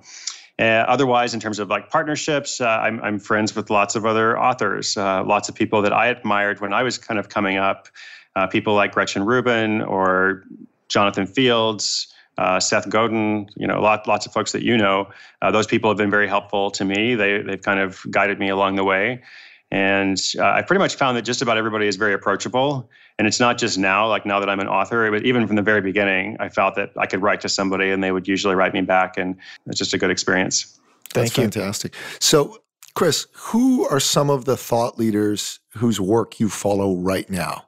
uh, 0.57 0.63
otherwise, 0.63 1.33
in 1.33 1.39
terms 1.39 1.59
of 1.59 1.69
like 1.69 1.89
partnerships, 1.89 2.61
uh, 2.61 2.67
I'm, 2.67 3.01
I'm 3.01 3.19
friends 3.19 3.55
with 3.55 3.69
lots 3.69 3.95
of 3.95 4.05
other 4.05 4.39
authors, 4.39 4.95
uh, 4.97 5.23
lots 5.23 5.49
of 5.49 5.55
people 5.55 5.81
that 5.81 5.93
I 5.93 6.07
admired 6.07 6.61
when 6.61 6.73
I 6.73 6.83
was 6.83 6.97
kind 6.97 7.19
of 7.19 7.29
coming 7.29 7.57
up, 7.57 7.87
uh, 8.35 8.47
people 8.47 8.73
like 8.73 8.93
Gretchen 8.93 9.25
Rubin 9.25 9.81
or 9.81 10.43
Jonathan 10.87 11.25
Fields, 11.25 12.13
uh, 12.37 12.59
Seth 12.59 12.89
Godin, 12.89 13.49
you 13.55 13.67
know, 13.67 13.81
lot, 13.81 14.07
lots 14.07 14.25
of 14.25 14.33
folks 14.33 14.51
that 14.51 14.63
you 14.63 14.77
know. 14.77 15.09
Uh, 15.41 15.51
those 15.51 15.67
people 15.67 15.89
have 15.89 15.97
been 15.97 16.11
very 16.11 16.27
helpful 16.27 16.71
to 16.71 16.85
me. 16.85 17.15
They, 17.15 17.41
they've 17.41 17.61
kind 17.61 17.79
of 17.79 18.05
guided 18.11 18.39
me 18.39 18.49
along 18.49 18.75
the 18.75 18.83
way. 18.83 19.23
And 19.71 20.21
uh, 20.37 20.43
I 20.43 20.61
pretty 20.61 20.79
much 20.79 20.95
found 20.95 21.17
that 21.17 21.23
just 21.23 21.41
about 21.41 21.57
everybody 21.57 21.87
is 21.87 21.95
very 21.95 22.13
approachable. 22.13 22.89
And 23.17 23.27
it's 23.27 23.39
not 23.39 23.57
just 23.57 23.77
now, 23.77 24.07
like 24.07 24.25
now 24.25 24.39
that 24.39 24.49
I'm 24.49 24.59
an 24.59 24.67
author, 24.67 25.09
but 25.11 25.25
even 25.25 25.47
from 25.47 25.55
the 25.55 25.61
very 25.61 25.81
beginning, 25.81 26.37
I 26.39 26.49
felt 26.49 26.75
that 26.75 26.91
I 26.97 27.07
could 27.07 27.21
write 27.21 27.41
to 27.41 27.49
somebody 27.49 27.89
and 27.89 28.03
they 28.03 28.11
would 28.11 28.27
usually 28.27 28.55
write 28.55 28.73
me 28.73 28.81
back. 28.81 29.17
And 29.17 29.35
it's 29.65 29.79
just 29.79 29.93
a 29.93 29.97
good 29.97 30.11
experience. 30.11 30.79
That's 31.13 31.31
Thank 31.31 31.53
fantastic. 31.53 31.93
So, 32.19 32.59
Chris, 32.93 33.27
who 33.33 33.87
are 33.87 33.99
some 33.99 34.29
of 34.29 34.45
the 34.45 34.55
thought 34.55 34.97
leaders 34.97 35.59
whose 35.75 35.99
work 35.99 36.39
you 36.39 36.49
follow 36.49 36.95
right 36.95 37.29
now? 37.29 37.65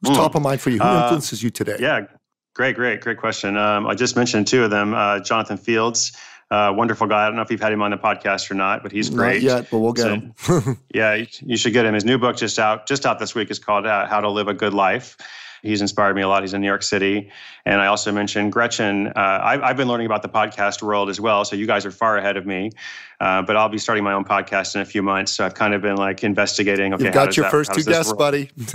Who's 0.00 0.10
mm. 0.10 0.16
top 0.16 0.34
of 0.34 0.42
mind 0.42 0.60
for 0.60 0.70
you? 0.70 0.78
Who 0.78 0.84
uh, 0.84 1.02
influences 1.02 1.42
you 1.42 1.50
today? 1.50 1.76
Yeah, 1.78 2.06
great, 2.54 2.76
great, 2.76 3.00
great 3.00 3.18
question. 3.18 3.56
Um, 3.56 3.86
I 3.86 3.94
just 3.94 4.16
mentioned 4.16 4.46
two 4.46 4.64
of 4.64 4.70
them 4.70 4.94
uh, 4.94 5.20
Jonathan 5.20 5.56
Fields. 5.56 6.12
Uh, 6.54 6.72
wonderful 6.72 7.08
guy. 7.08 7.24
I 7.24 7.26
don't 7.26 7.34
know 7.34 7.42
if 7.42 7.50
you've 7.50 7.60
had 7.60 7.72
him 7.72 7.82
on 7.82 7.90
the 7.90 7.96
podcast 7.96 8.48
or 8.48 8.54
not, 8.54 8.84
but 8.84 8.92
he's 8.92 9.10
great. 9.10 9.42
Not 9.42 9.56
yet, 9.56 9.70
but 9.72 9.78
we'll 9.80 9.92
get 9.92 10.34
so, 10.36 10.60
him. 10.60 10.78
yeah, 10.94 11.24
you 11.40 11.56
should 11.56 11.72
get 11.72 11.84
him. 11.84 11.94
His 11.94 12.04
new 12.04 12.16
book 12.16 12.36
just 12.36 12.60
out, 12.60 12.86
just 12.86 13.06
out 13.06 13.18
this 13.18 13.34
week, 13.34 13.50
is 13.50 13.58
called 13.58 13.86
uh, 13.86 14.06
"How 14.06 14.20
to 14.20 14.30
Live 14.30 14.46
a 14.46 14.54
Good 14.54 14.72
Life." 14.72 15.16
He's 15.62 15.80
inspired 15.80 16.14
me 16.14 16.22
a 16.22 16.28
lot. 16.28 16.44
He's 16.44 16.54
in 16.54 16.60
New 16.60 16.68
York 16.68 16.84
City, 16.84 17.28
and 17.64 17.80
I 17.80 17.86
also 17.86 18.12
mentioned 18.12 18.52
Gretchen. 18.52 19.08
Uh, 19.08 19.40
I've, 19.42 19.62
I've, 19.62 19.76
been 19.76 19.88
learning 19.88 20.06
about 20.06 20.22
the 20.22 20.28
podcast 20.28 20.80
world 20.80 21.10
as 21.10 21.20
well, 21.20 21.44
so 21.44 21.56
you 21.56 21.66
guys 21.66 21.84
are 21.86 21.90
far 21.90 22.18
ahead 22.18 22.36
of 22.36 22.46
me. 22.46 22.70
Uh, 23.18 23.42
but 23.42 23.56
I'll 23.56 23.68
be 23.68 23.78
starting 23.78 24.04
my 24.04 24.12
own 24.12 24.24
podcast 24.24 24.76
in 24.76 24.82
a 24.82 24.84
few 24.84 25.02
months, 25.02 25.32
so 25.32 25.44
I've 25.44 25.54
kind 25.54 25.74
of 25.74 25.82
been 25.82 25.96
like 25.96 26.22
investigating. 26.22 26.94
Okay, 26.94 27.04
you've 27.04 27.14
got 27.14 27.36
your 27.36 27.44
that, 27.44 27.50
first 27.50 27.74
two 27.74 27.82
guests, 27.82 28.12
world? 28.12 28.18
buddy. 28.18 28.50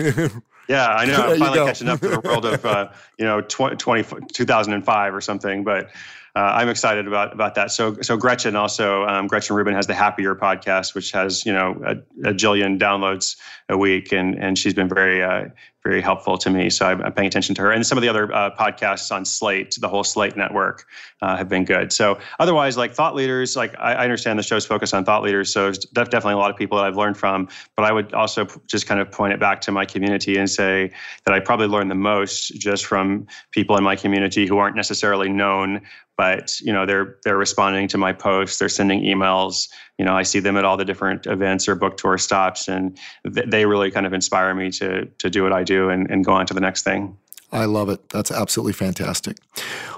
yeah, 0.67 0.87
I 0.87 1.05
know. 1.05 1.27
I'm 1.27 1.39
finally 1.39 1.59
catching 1.59 1.87
up 1.87 2.01
to 2.01 2.09
the 2.09 2.19
world 2.19 2.45
of 2.45 2.65
uh, 2.65 2.89
you 3.17 3.25
know 3.25 3.39
20, 3.39 3.77
20, 3.77 4.25
2005 4.33 5.15
or 5.15 5.21
something, 5.21 5.63
but 5.63 5.91
uh, 6.35 6.39
I'm 6.39 6.69
excited 6.69 7.07
about 7.07 7.33
about 7.33 7.55
that. 7.55 7.71
So 7.71 7.97
so 8.01 8.17
Gretchen 8.17 8.55
also 8.55 9.03
um, 9.05 9.27
Gretchen 9.27 9.55
Rubin 9.55 9.73
has 9.73 9.87
the 9.87 9.95
Happier 9.95 10.35
podcast, 10.35 10.93
which 10.93 11.11
has 11.11 11.45
you 11.45 11.53
know 11.53 11.81
a, 11.85 12.29
a 12.29 12.33
jillion 12.33 12.79
downloads 12.79 13.37
a 13.67 13.77
week, 13.77 14.11
and 14.11 14.35
and 14.35 14.57
she's 14.57 14.73
been 14.73 14.89
very 14.89 15.23
uh, 15.23 15.45
very 15.83 16.01
helpful 16.01 16.37
to 16.37 16.49
me. 16.49 16.69
So 16.69 16.85
I'm, 16.85 17.13
paying 17.13 17.27
attention 17.27 17.55
to 17.55 17.61
her, 17.61 17.71
and 17.71 17.85
some 17.85 17.97
of 17.97 18.01
the 18.01 18.09
other 18.09 18.33
uh, 18.33 18.55
podcasts 18.55 19.11
on 19.11 19.25
Slate, 19.25 19.77
the 19.79 19.87
whole 19.87 20.03
Slate 20.03 20.35
network, 20.35 20.85
uh, 21.21 21.37
have 21.37 21.47
been 21.47 21.65
good. 21.65 21.93
So 21.93 22.19
otherwise, 22.39 22.77
like 22.77 22.93
thought 22.93 23.15
leaders, 23.15 23.55
like 23.55 23.73
I, 23.79 23.93
I 23.93 24.03
understand 24.03 24.37
the 24.37 24.43
show's 24.43 24.65
focused 24.65 24.93
on 24.93 25.05
thought 25.05 25.23
leaders, 25.23 25.51
so 25.53 25.63
there's 25.71 25.79
definitely 26.09 26.33
a 26.33 26.37
lot 26.37 26.51
of 26.51 26.57
people 26.57 26.77
that 26.77 26.85
I've 26.85 26.97
learned 26.97 27.17
from. 27.17 27.47
But 27.75 27.85
I 27.85 27.91
would 27.91 28.13
also 28.13 28.45
just 28.67 28.87
kind 28.87 28.99
of 28.99 29.09
point 29.11 29.33
it 29.33 29.39
back 29.39 29.61
to 29.61 29.71
my 29.71 29.85
community 29.85 30.37
and 30.37 30.49
say 30.49 30.91
that 31.25 31.33
I 31.33 31.39
probably 31.39 31.67
learned 31.67 31.91
the 31.91 31.95
most 31.95 32.49
just 32.59 32.85
from 32.85 33.27
people 33.51 33.77
in 33.77 33.83
my 33.83 33.95
community 33.95 34.47
who 34.47 34.57
aren't 34.57 34.75
necessarily 34.75 35.29
known 35.29 35.81
but 36.19 36.59
you 36.59 36.73
know 36.73 36.85
they're 36.85 37.15
they're 37.23 37.37
responding 37.37 37.87
to 37.87 37.97
my 37.97 38.11
posts 38.11 38.59
they're 38.59 38.67
sending 38.67 39.01
emails 39.03 39.69
you 39.97 40.03
know 40.03 40.17
i 40.17 40.21
see 40.21 40.41
them 40.41 40.57
at 40.57 40.65
all 40.65 40.75
the 40.75 40.83
different 40.83 41.25
events 41.25 41.65
or 41.65 41.75
book 41.75 41.95
tour 41.95 42.17
stops 42.17 42.67
and 42.67 42.99
th- 43.33 43.49
they 43.49 43.65
really 43.65 43.89
kind 43.89 44.05
of 44.05 44.11
inspire 44.11 44.53
me 44.53 44.69
to 44.69 45.05
to 45.17 45.29
do 45.29 45.43
what 45.43 45.53
i 45.53 45.63
do 45.73 45.89
and, 45.89 46.09
and 46.11 46.25
go 46.25 46.33
on 46.33 46.45
to 46.45 46.53
the 46.53 46.61
next 46.61 46.83
thing 46.83 47.17
I 47.51 47.65
love 47.65 47.89
it. 47.89 48.09
That's 48.09 48.31
absolutely 48.31 48.73
fantastic. 48.73 49.37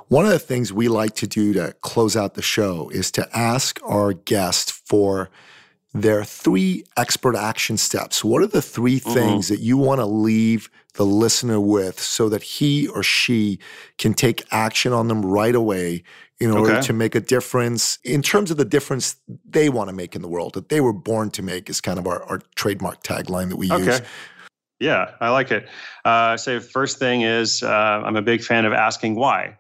One 0.07 0.25
of 0.25 0.31
the 0.31 0.39
things 0.39 0.71
we 0.71 0.87
like 0.87 1.15
to 1.15 1.27
do 1.27 1.53
to 1.53 1.75
close 1.81 2.15
out 2.15 2.35
the 2.35 2.41
show 2.41 2.89
is 2.89 3.11
to 3.11 3.27
ask 3.37 3.79
our 3.83 4.13
guest 4.13 4.71
for 4.71 5.29
their 5.93 6.23
three 6.23 6.85
expert 6.95 7.35
action 7.35 7.77
steps. 7.77 8.23
What 8.23 8.41
are 8.41 8.47
the 8.47 8.61
3 8.61 8.99
mm-hmm. 8.99 9.13
things 9.13 9.47
that 9.49 9.59
you 9.59 9.77
want 9.77 9.99
to 9.99 10.05
leave 10.05 10.69
the 10.93 11.05
listener 11.05 11.59
with 11.59 11.99
so 11.99 12.29
that 12.29 12.43
he 12.43 12.87
or 12.87 13.03
she 13.03 13.59
can 13.97 14.13
take 14.13 14.45
action 14.51 14.93
on 14.93 15.07
them 15.07 15.25
right 15.25 15.55
away 15.55 16.03
in 16.39 16.51
order 16.51 16.73
okay. 16.73 16.87
to 16.87 16.93
make 16.93 17.13
a 17.13 17.19
difference 17.19 17.99
in 18.03 18.21
terms 18.21 18.49
of 18.49 18.57
the 18.57 18.65
difference 18.65 19.15
they 19.47 19.69
want 19.69 19.89
to 19.89 19.95
make 19.95 20.15
in 20.15 20.21
the 20.21 20.27
world 20.27 20.53
that 20.53 20.69
they 20.69 20.81
were 20.81 20.93
born 20.93 21.29
to 21.29 21.43
make 21.43 21.69
is 21.69 21.79
kind 21.79 21.99
of 21.99 22.07
our, 22.07 22.23
our 22.23 22.41
trademark 22.55 23.03
tagline 23.03 23.49
that 23.49 23.57
we 23.57 23.71
okay. 23.71 23.85
use. 23.85 24.01
Yeah, 24.81 25.11
I 25.21 25.29
like 25.29 25.51
it. 25.51 25.67
Uh, 26.03 26.35
so 26.37 26.59
first 26.59 26.97
thing 26.97 27.21
is 27.21 27.61
uh, 27.61 27.67
I'm 28.03 28.15
a 28.15 28.21
big 28.21 28.41
fan 28.41 28.65
of 28.65 28.73
asking 28.73 29.13
why. 29.15 29.57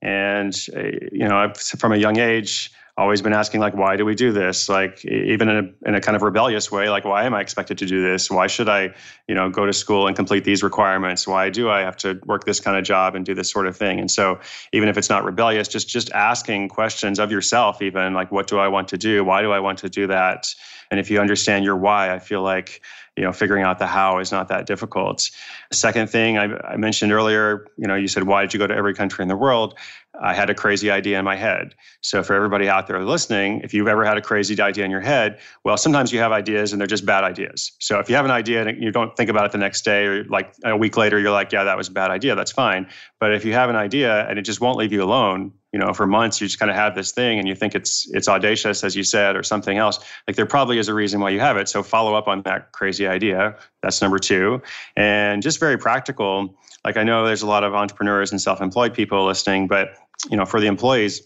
And, 0.00 0.54
uh, 0.74 0.80
you 1.12 1.28
know, 1.28 1.36
I've, 1.36 1.58
from 1.58 1.92
a 1.92 1.96
young 1.96 2.18
age, 2.18 2.72
always 2.98 3.22
been 3.22 3.32
asking 3.32 3.60
like 3.60 3.74
why 3.74 3.96
do 3.96 4.04
we 4.04 4.14
do 4.14 4.32
this? 4.32 4.68
Like 4.68 5.02
even 5.04 5.48
in 5.48 5.56
a, 5.56 5.88
in 5.88 5.94
a 5.94 6.00
kind 6.00 6.14
of 6.14 6.22
rebellious 6.22 6.70
way 6.70 6.90
like 6.90 7.04
why 7.06 7.24
am 7.24 7.32
i 7.32 7.40
expected 7.40 7.78
to 7.78 7.86
do 7.86 8.02
this? 8.02 8.30
Why 8.30 8.46
should 8.46 8.68
i 8.68 8.90
you 9.26 9.34
know 9.34 9.48
go 9.48 9.64
to 9.64 9.72
school 9.72 10.06
and 10.06 10.14
complete 10.14 10.44
these 10.44 10.62
requirements? 10.62 11.26
Why 11.26 11.48
do 11.48 11.70
i 11.70 11.80
have 11.80 11.96
to 11.98 12.20
work 12.26 12.44
this 12.44 12.60
kind 12.60 12.76
of 12.76 12.84
job 12.84 13.14
and 13.14 13.24
do 13.24 13.34
this 13.34 13.50
sort 13.50 13.66
of 13.66 13.76
thing? 13.76 13.98
And 13.98 14.10
so 14.10 14.38
even 14.72 14.90
if 14.90 14.98
it's 14.98 15.08
not 15.08 15.24
rebellious 15.24 15.68
just 15.68 15.88
just 15.88 16.12
asking 16.12 16.68
questions 16.68 17.18
of 17.18 17.30
yourself 17.30 17.80
even 17.80 18.12
like 18.12 18.30
what 18.30 18.46
do 18.46 18.58
i 18.58 18.68
want 18.68 18.88
to 18.88 18.98
do? 18.98 19.24
Why 19.24 19.40
do 19.40 19.52
i 19.52 19.58
want 19.58 19.78
to 19.78 19.88
do 19.88 20.06
that? 20.08 20.54
And 20.90 21.00
if 21.00 21.10
you 21.10 21.18
understand 21.18 21.64
your 21.64 21.76
why 21.76 22.12
i 22.14 22.18
feel 22.18 22.42
like 22.42 22.82
you 23.16 23.24
know 23.24 23.32
figuring 23.32 23.62
out 23.62 23.78
the 23.78 23.86
how 23.86 24.18
is 24.18 24.32
not 24.32 24.48
that 24.48 24.66
difficult. 24.66 25.30
Second 25.72 26.08
thing 26.08 26.38
I, 26.38 26.56
I, 26.66 26.76
mentioned 26.76 27.12
earlier 27.12 27.66
you 27.76 27.86
know 27.86 27.94
you 27.94 28.08
said 28.08 28.24
why 28.24 28.42
did 28.42 28.54
you 28.54 28.58
go 28.58 28.66
to 28.66 28.74
every 28.74 28.94
country 28.94 29.22
in 29.22 29.28
the 29.28 29.36
world 29.36 29.78
i 30.20 30.34
had 30.34 30.50
a 30.50 30.54
crazy 30.54 30.90
idea 30.90 31.18
in 31.18 31.24
my 31.24 31.36
head. 31.36 31.74
So 32.00 32.22
for 32.22 32.34
everybody 32.34 32.68
out 32.68 32.86
there 32.86 33.02
listening 33.04 33.60
if 33.62 33.72
you've 33.72 33.88
ever 33.88 34.04
had 34.04 34.18
a 34.18 34.20
crazy 34.20 34.60
idea 34.60 34.84
in 34.84 34.90
your 34.90 35.00
head 35.00 35.38
well 35.64 35.76
sometimes 35.76 36.12
you 36.12 36.18
have 36.18 36.32
ideas 36.32 36.72
and 36.72 36.80
they're 36.80 36.86
just 36.86 37.06
bad 37.06 37.24
ideas. 37.24 37.72
So 37.78 37.98
if 37.98 38.08
you 38.08 38.16
have 38.16 38.24
an 38.24 38.30
idea 38.30 38.66
and 38.66 38.82
you 38.82 38.90
don't 38.90 39.16
think 39.16 39.30
about 39.30 39.46
it 39.46 39.52
the 39.52 39.58
next 39.58 39.82
day 39.82 40.04
or 40.04 40.24
like 40.24 40.54
a 40.64 40.76
week 40.76 40.96
later 40.96 41.18
you're 41.18 41.30
like 41.30 41.52
yeah 41.52 41.64
that 41.64 41.76
was 41.76 41.88
a 41.88 41.92
bad 41.92 42.10
idea 42.10 42.34
that's 42.34 42.52
fine. 42.52 42.86
But 43.20 43.32
if 43.32 43.44
you 43.44 43.52
have 43.52 43.70
an 43.70 43.76
idea 43.76 44.28
and 44.28 44.38
it 44.38 44.42
just 44.42 44.60
won't 44.60 44.78
leave 44.78 44.92
you 44.92 45.02
alone 45.02 45.52
you 45.72 45.78
know 45.78 45.92
for 45.94 46.06
months 46.06 46.40
you 46.40 46.46
just 46.46 46.58
kind 46.58 46.70
of 46.70 46.76
have 46.76 46.94
this 46.94 47.12
thing 47.12 47.38
and 47.38 47.48
you 47.48 47.54
think 47.54 47.74
it's 47.74 48.06
it's 48.12 48.28
audacious 48.28 48.84
as 48.84 48.94
you 48.94 49.04
said 49.04 49.36
or 49.36 49.42
something 49.42 49.78
else 49.78 49.98
like 50.26 50.36
there 50.36 50.46
probably 50.46 50.78
is 50.78 50.88
a 50.88 50.94
reason 50.94 51.20
why 51.20 51.30
you 51.30 51.40
have 51.40 51.56
it. 51.56 51.68
So 51.68 51.82
follow 51.82 52.14
up 52.14 52.28
on 52.28 52.42
that 52.42 52.72
crazy 52.72 53.06
idea. 53.06 53.56
That's 53.82 54.00
number 54.00 54.18
two. 54.18 54.62
And 54.96 55.42
just 55.42 55.58
very 55.58 55.78
practical 55.78 56.54
like 56.84 56.96
i 56.96 57.02
know 57.02 57.26
there's 57.26 57.42
a 57.42 57.46
lot 57.46 57.64
of 57.64 57.74
entrepreneurs 57.74 58.30
and 58.30 58.40
self-employed 58.40 58.94
people 58.94 59.24
listening 59.24 59.66
but 59.66 59.94
you 60.30 60.36
know 60.36 60.44
for 60.44 60.60
the 60.60 60.66
employees 60.66 61.22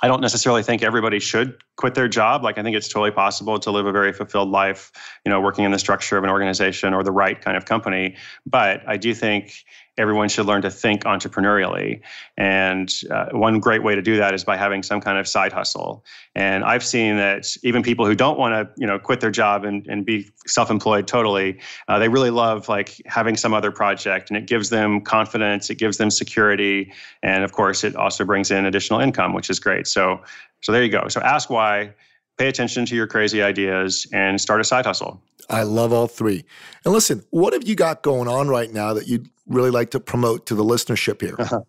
I 0.00 0.06
don't 0.06 0.20
necessarily 0.20 0.62
think 0.62 0.82
everybody 0.82 1.18
should 1.18 1.60
quit 1.76 1.94
their 1.94 2.06
job. 2.06 2.44
Like 2.44 2.56
I 2.56 2.62
think 2.62 2.76
it's 2.76 2.88
totally 2.88 3.10
possible 3.10 3.58
to 3.58 3.70
live 3.70 3.86
a 3.86 3.92
very 3.92 4.12
fulfilled 4.12 4.48
life, 4.48 4.92
you 5.24 5.30
know, 5.30 5.40
working 5.40 5.64
in 5.64 5.72
the 5.72 5.78
structure 5.78 6.16
of 6.16 6.22
an 6.22 6.30
organization 6.30 6.94
or 6.94 7.02
the 7.02 7.10
right 7.10 7.40
kind 7.40 7.56
of 7.56 7.64
company. 7.64 8.16
But 8.46 8.82
I 8.86 8.96
do 8.96 9.12
think 9.12 9.64
everyone 9.98 10.28
should 10.28 10.46
learn 10.46 10.62
to 10.62 10.70
think 10.70 11.04
entrepreneurially. 11.04 12.00
And 12.36 12.92
uh, 13.10 13.26
one 13.32 13.60
great 13.60 13.82
way 13.82 13.94
to 13.94 14.02
do 14.02 14.16
that 14.16 14.32
is 14.32 14.44
by 14.44 14.56
having 14.56 14.82
some 14.82 15.00
kind 15.00 15.18
of 15.18 15.26
side 15.28 15.52
hustle. 15.52 16.04
And 16.34 16.64
I've 16.64 16.84
seen 16.84 17.16
that 17.16 17.56
even 17.62 17.82
people 17.82 18.06
who 18.06 18.14
don't 18.14 18.38
want 18.38 18.54
to, 18.54 18.80
you 18.80 18.86
know, 18.86 18.98
quit 18.98 19.20
their 19.20 19.30
job 19.30 19.64
and, 19.64 19.86
and 19.88 20.06
be 20.06 20.30
self-employed 20.46 21.06
totally, 21.06 21.58
uh, 21.88 21.98
they 21.98 22.08
really 22.08 22.30
love 22.30 22.68
like 22.68 23.00
having 23.06 23.36
some 23.36 23.52
other 23.52 23.72
project, 23.72 24.30
and 24.30 24.36
it 24.36 24.46
gives 24.46 24.70
them 24.70 25.00
confidence, 25.00 25.68
it 25.68 25.76
gives 25.76 25.96
them 25.96 26.10
security, 26.10 26.92
and 27.22 27.44
of 27.44 27.52
course, 27.52 27.84
it 27.84 27.96
also 27.96 28.24
brings 28.24 28.50
in 28.50 28.64
additional 28.64 29.00
income, 29.00 29.32
which 29.34 29.50
is 29.50 29.58
great. 29.58 29.86
So, 29.86 30.22
so 30.60 30.72
there 30.72 30.82
you 30.82 30.90
go. 30.90 31.08
So 31.08 31.20
ask 31.20 31.50
why. 31.50 31.94
Pay 32.38 32.48
attention 32.48 32.86
to 32.86 32.94
your 32.94 33.06
crazy 33.06 33.42
ideas 33.42 34.06
and 34.12 34.40
start 34.40 34.60
a 34.60 34.64
side 34.64 34.86
hustle. 34.86 35.20
I 35.50 35.62
love 35.62 35.92
all 35.92 36.06
three. 36.06 36.44
And 36.84 36.94
listen, 36.94 37.24
what 37.30 37.52
have 37.52 37.66
you 37.66 37.74
got 37.74 38.02
going 38.02 38.28
on 38.28 38.48
right 38.48 38.72
now 38.72 38.94
that 38.94 39.08
you'd 39.08 39.28
really 39.46 39.70
like 39.70 39.90
to 39.90 40.00
promote 40.00 40.46
to 40.46 40.54
the 40.54 40.64
listenership 40.64 41.20
here? 41.20 41.36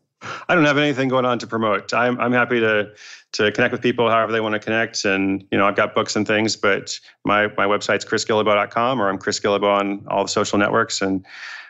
I 0.49 0.55
don't 0.55 0.65
have 0.65 0.77
anything 0.77 1.07
going 1.07 1.25
on 1.25 1.39
to 1.39 1.47
promote. 1.47 1.93
I'm 1.93 2.19
I'm 2.19 2.33
happy 2.33 2.59
to 2.59 2.91
to 3.33 3.51
connect 3.51 3.71
with 3.71 3.81
people 3.81 4.09
however 4.09 4.31
they 4.31 4.41
want 4.41 4.53
to 4.53 4.59
connect, 4.59 5.05
and 5.05 5.45
you 5.51 5.57
know 5.57 5.65
I've 5.65 5.75
got 5.75 5.95
books 5.95 6.15
and 6.15 6.27
things, 6.27 6.55
but 6.57 6.99
my 7.23 7.47
my 7.57 7.65
website's 7.65 8.03
chrisguillebeau.com 8.03 9.01
or 9.01 9.09
I'm 9.09 9.17
Chris 9.17 9.39
Guillebeau 9.39 9.79
on 9.79 10.05
all 10.09 10.23
the 10.23 10.29
social 10.29 10.57
networks, 10.59 11.01
and 11.01 11.25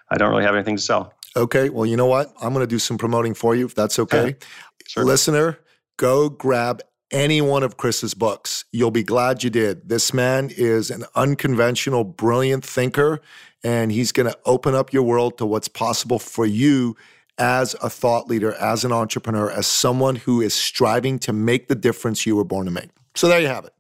I 0.10 0.18
don't 0.18 0.32
really 0.32 0.44
have 0.44 0.56
anything 0.56 0.78
to 0.78 0.82
sell. 0.82 1.14
Okay, 1.36 1.70
well 1.70 1.86
you 1.86 1.96
know 1.96 2.08
what? 2.08 2.34
I'm 2.42 2.54
going 2.54 2.64
to 2.64 2.68
do 2.68 2.80
some 2.80 2.98
promoting 2.98 3.36
for 3.36 3.56
you 3.56 3.66
if 3.66 3.76
that's 3.76 4.00
okay. 4.00 4.36
sure. 4.88 5.06
Listener, 5.06 5.60
go 5.98 6.30
grab 6.30 6.82
any 7.12 7.42
one 7.42 7.64
of 7.64 7.78
Chris's 7.78 8.14
books. 8.14 8.66
You'll 8.72 8.92
be 8.92 9.04
glad 9.04 9.44
you 9.44 9.50
did. 9.50 9.90
This 9.90 10.14
man 10.14 10.52
is 10.56 10.90
an 10.90 11.06
unconventional, 11.16 12.04
brilliant 12.04 12.66
thinker, 12.66 13.22
and 13.64 13.92
he's 13.92 14.12
going 14.12 14.30
to 14.30 14.38
open 14.46 14.76
up 14.76 14.94
your 14.94 15.04
world 15.04 15.38
to 15.40 15.46
what's 15.46 15.68
possible 15.68 16.20
for 16.20 16.46
you 16.46 16.96
as 17.38 17.76
a 17.82 17.90
thought 17.90 18.28
leader, 18.28 18.54
as 18.56 18.84
an 18.84 18.92
entrepreneur, 18.92 19.50
as 19.50 19.66
someone 19.66 20.18
who 20.18 20.42
is 20.42 20.54
striving 20.54 21.18
to 21.20 21.34
make 21.34 21.68
the 21.68 21.76
difference 21.76 22.26
you 22.26 22.36
were 22.36 22.44
born 22.44 22.66
to 22.66 22.72
make. 22.72 22.90
So 23.16 23.28
there 23.28 23.40
you 23.40 23.48
have 23.48 23.66
it. 23.66 23.74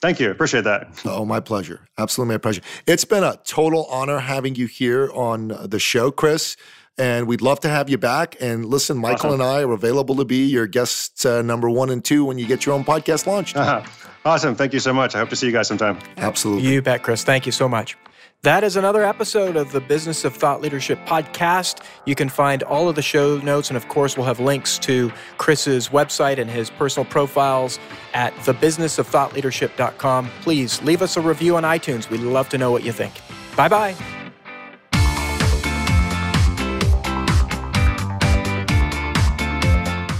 Thank 0.00 0.20
you. 0.20 0.30
Appreciate 0.30 0.64
that. 0.64 0.88
Oh, 1.04 1.24
my 1.24 1.40
pleasure. 1.40 1.88
Absolutely 1.98 2.34
my 2.34 2.38
pleasure. 2.38 2.60
It's 2.86 3.04
been 3.04 3.24
a 3.24 3.38
total 3.44 3.86
honor 3.86 4.18
having 4.18 4.54
you 4.54 4.66
here 4.66 5.10
on 5.12 5.48
the 5.48 5.78
show, 5.78 6.10
Chris 6.10 6.56
and 6.98 7.26
we'd 7.26 7.42
love 7.42 7.60
to 7.60 7.68
have 7.68 7.88
you 7.88 7.98
back. 7.98 8.36
And 8.40 8.64
listen, 8.64 8.96
Michael 8.98 9.32
and 9.32 9.42
I 9.42 9.62
are 9.62 9.72
available 9.72 10.16
to 10.16 10.24
be 10.24 10.46
your 10.46 10.66
guests 10.66 11.24
uh, 11.26 11.42
number 11.42 11.68
one 11.68 11.90
and 11.90 12.04
two 12.04 12.24
when 12.24 12.38
you 12.38 12.46
get 12.46 12.64
your 12.66 12.74
own 12.74 12.84
podcast 12.84 13.26
launched. 13.26 13.56
Uh-huh. 13.56 13.82
Awesome. 14.26 14.56
Thank 14.56 14.72
you 14.72 14.80
so 14.80 14.92
much. 14.92 15.14
I 15.14 15.18
hope 15.20 15.28
to 15.28 15.36
see 15.36 15.46
you 15.46 15.52
guys 15.52 15.68
sometime. 15.68 16.00
Absolutely. 16.16 16.68
You 16.68 16.82
bet, 16.82 17.04
Chris. 17.04 17.22
Thank 17.22 17.46
you 17.46 17.52
so 17.52 17.68
much. 17.68 17.96
That 18.42 18.64
is 18.64 18.76
another 18.76 19.04
episode 19.04 19.54
of 19.56 19.70
the 19.70 19.80
Business 19.80 20.24
of 20.24 20.34
Thought 20.34 20.60
Leadership 20.60 20.98
podcast. 21.06 21.84
You 22.06 22.16
can 22.16 22.28
find 22.28 22.64
all 22.64 22.88
of 22.88 22.96
the 22.96 23.02
show 23.02 23.38
notes, 23.38 23.70
and 23.70 23.76
of 23.76 23.86
course, 23.88 24.16
we'll 24.16 24.26
have 24.26 24.40
links 24.40 24.78
to 24.80 25.12
Chris's 25.38 25.90
website 25.90 26.38
and 26.38 26.50
his 26.50 26.70
personal 26.70 27.08
profiles 27.08 27.78
at 28.14 28.32
thebusinessofthoughtleadership.com. 28.34 30.30
Please 30.42 30.82
leave 30.82 31.02
us 31.02 31.16
a 31.16 31.20
review 31.20 31.56
on 31.56 31.62
iTunes. 31.62 32.10
We'd 32.10 32.20
love 32.20 32.48
to 32.48 32.58
know 32.58 32.72
what 32.72 32.82
you 32.84 32.90
think. 32.90 33.14
Bye 33.56 33.68
bye. 33.68 34.15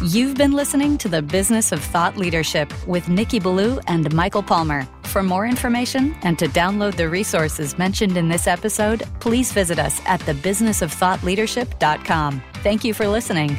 You've 0.06 0.36
been 0.36 0.52
listening 0.52 0.98
to 0.98 1.08
the 1.08 1.20
Business 1.20 1.72
of 1.72 1.82
Thought 1.82 2.16
Leadership 2.16 2.72
with 2.86 3.08
Nicky 3.08 3.40
Billou 3.40 3.80
and 3.88 4.14
Michael 4.14 4.40
Palmer. 4.40 4.86
For 5.02 5.20
more 5.20 5.46
information 5.46 6.14
and 6.22 6.38
to 6.38 6.46
download 6.46 6.94
the 6.94 7.08
resources 7.08 7.76
mentioned 7.76 8.16
in 8.16 8.28
this 8.28 8.46
episode, 8.46 9.02
please 9.18 9.50
visit 9.50 9.80
us 9.80 10.00
at 10.06 10.20
thebusinessofthoughtleadership.com. 10.20 12.42
Thank 12.62 12.84
you 12.84 12.94
for 12.94 13.08
listening. 13.08 13.56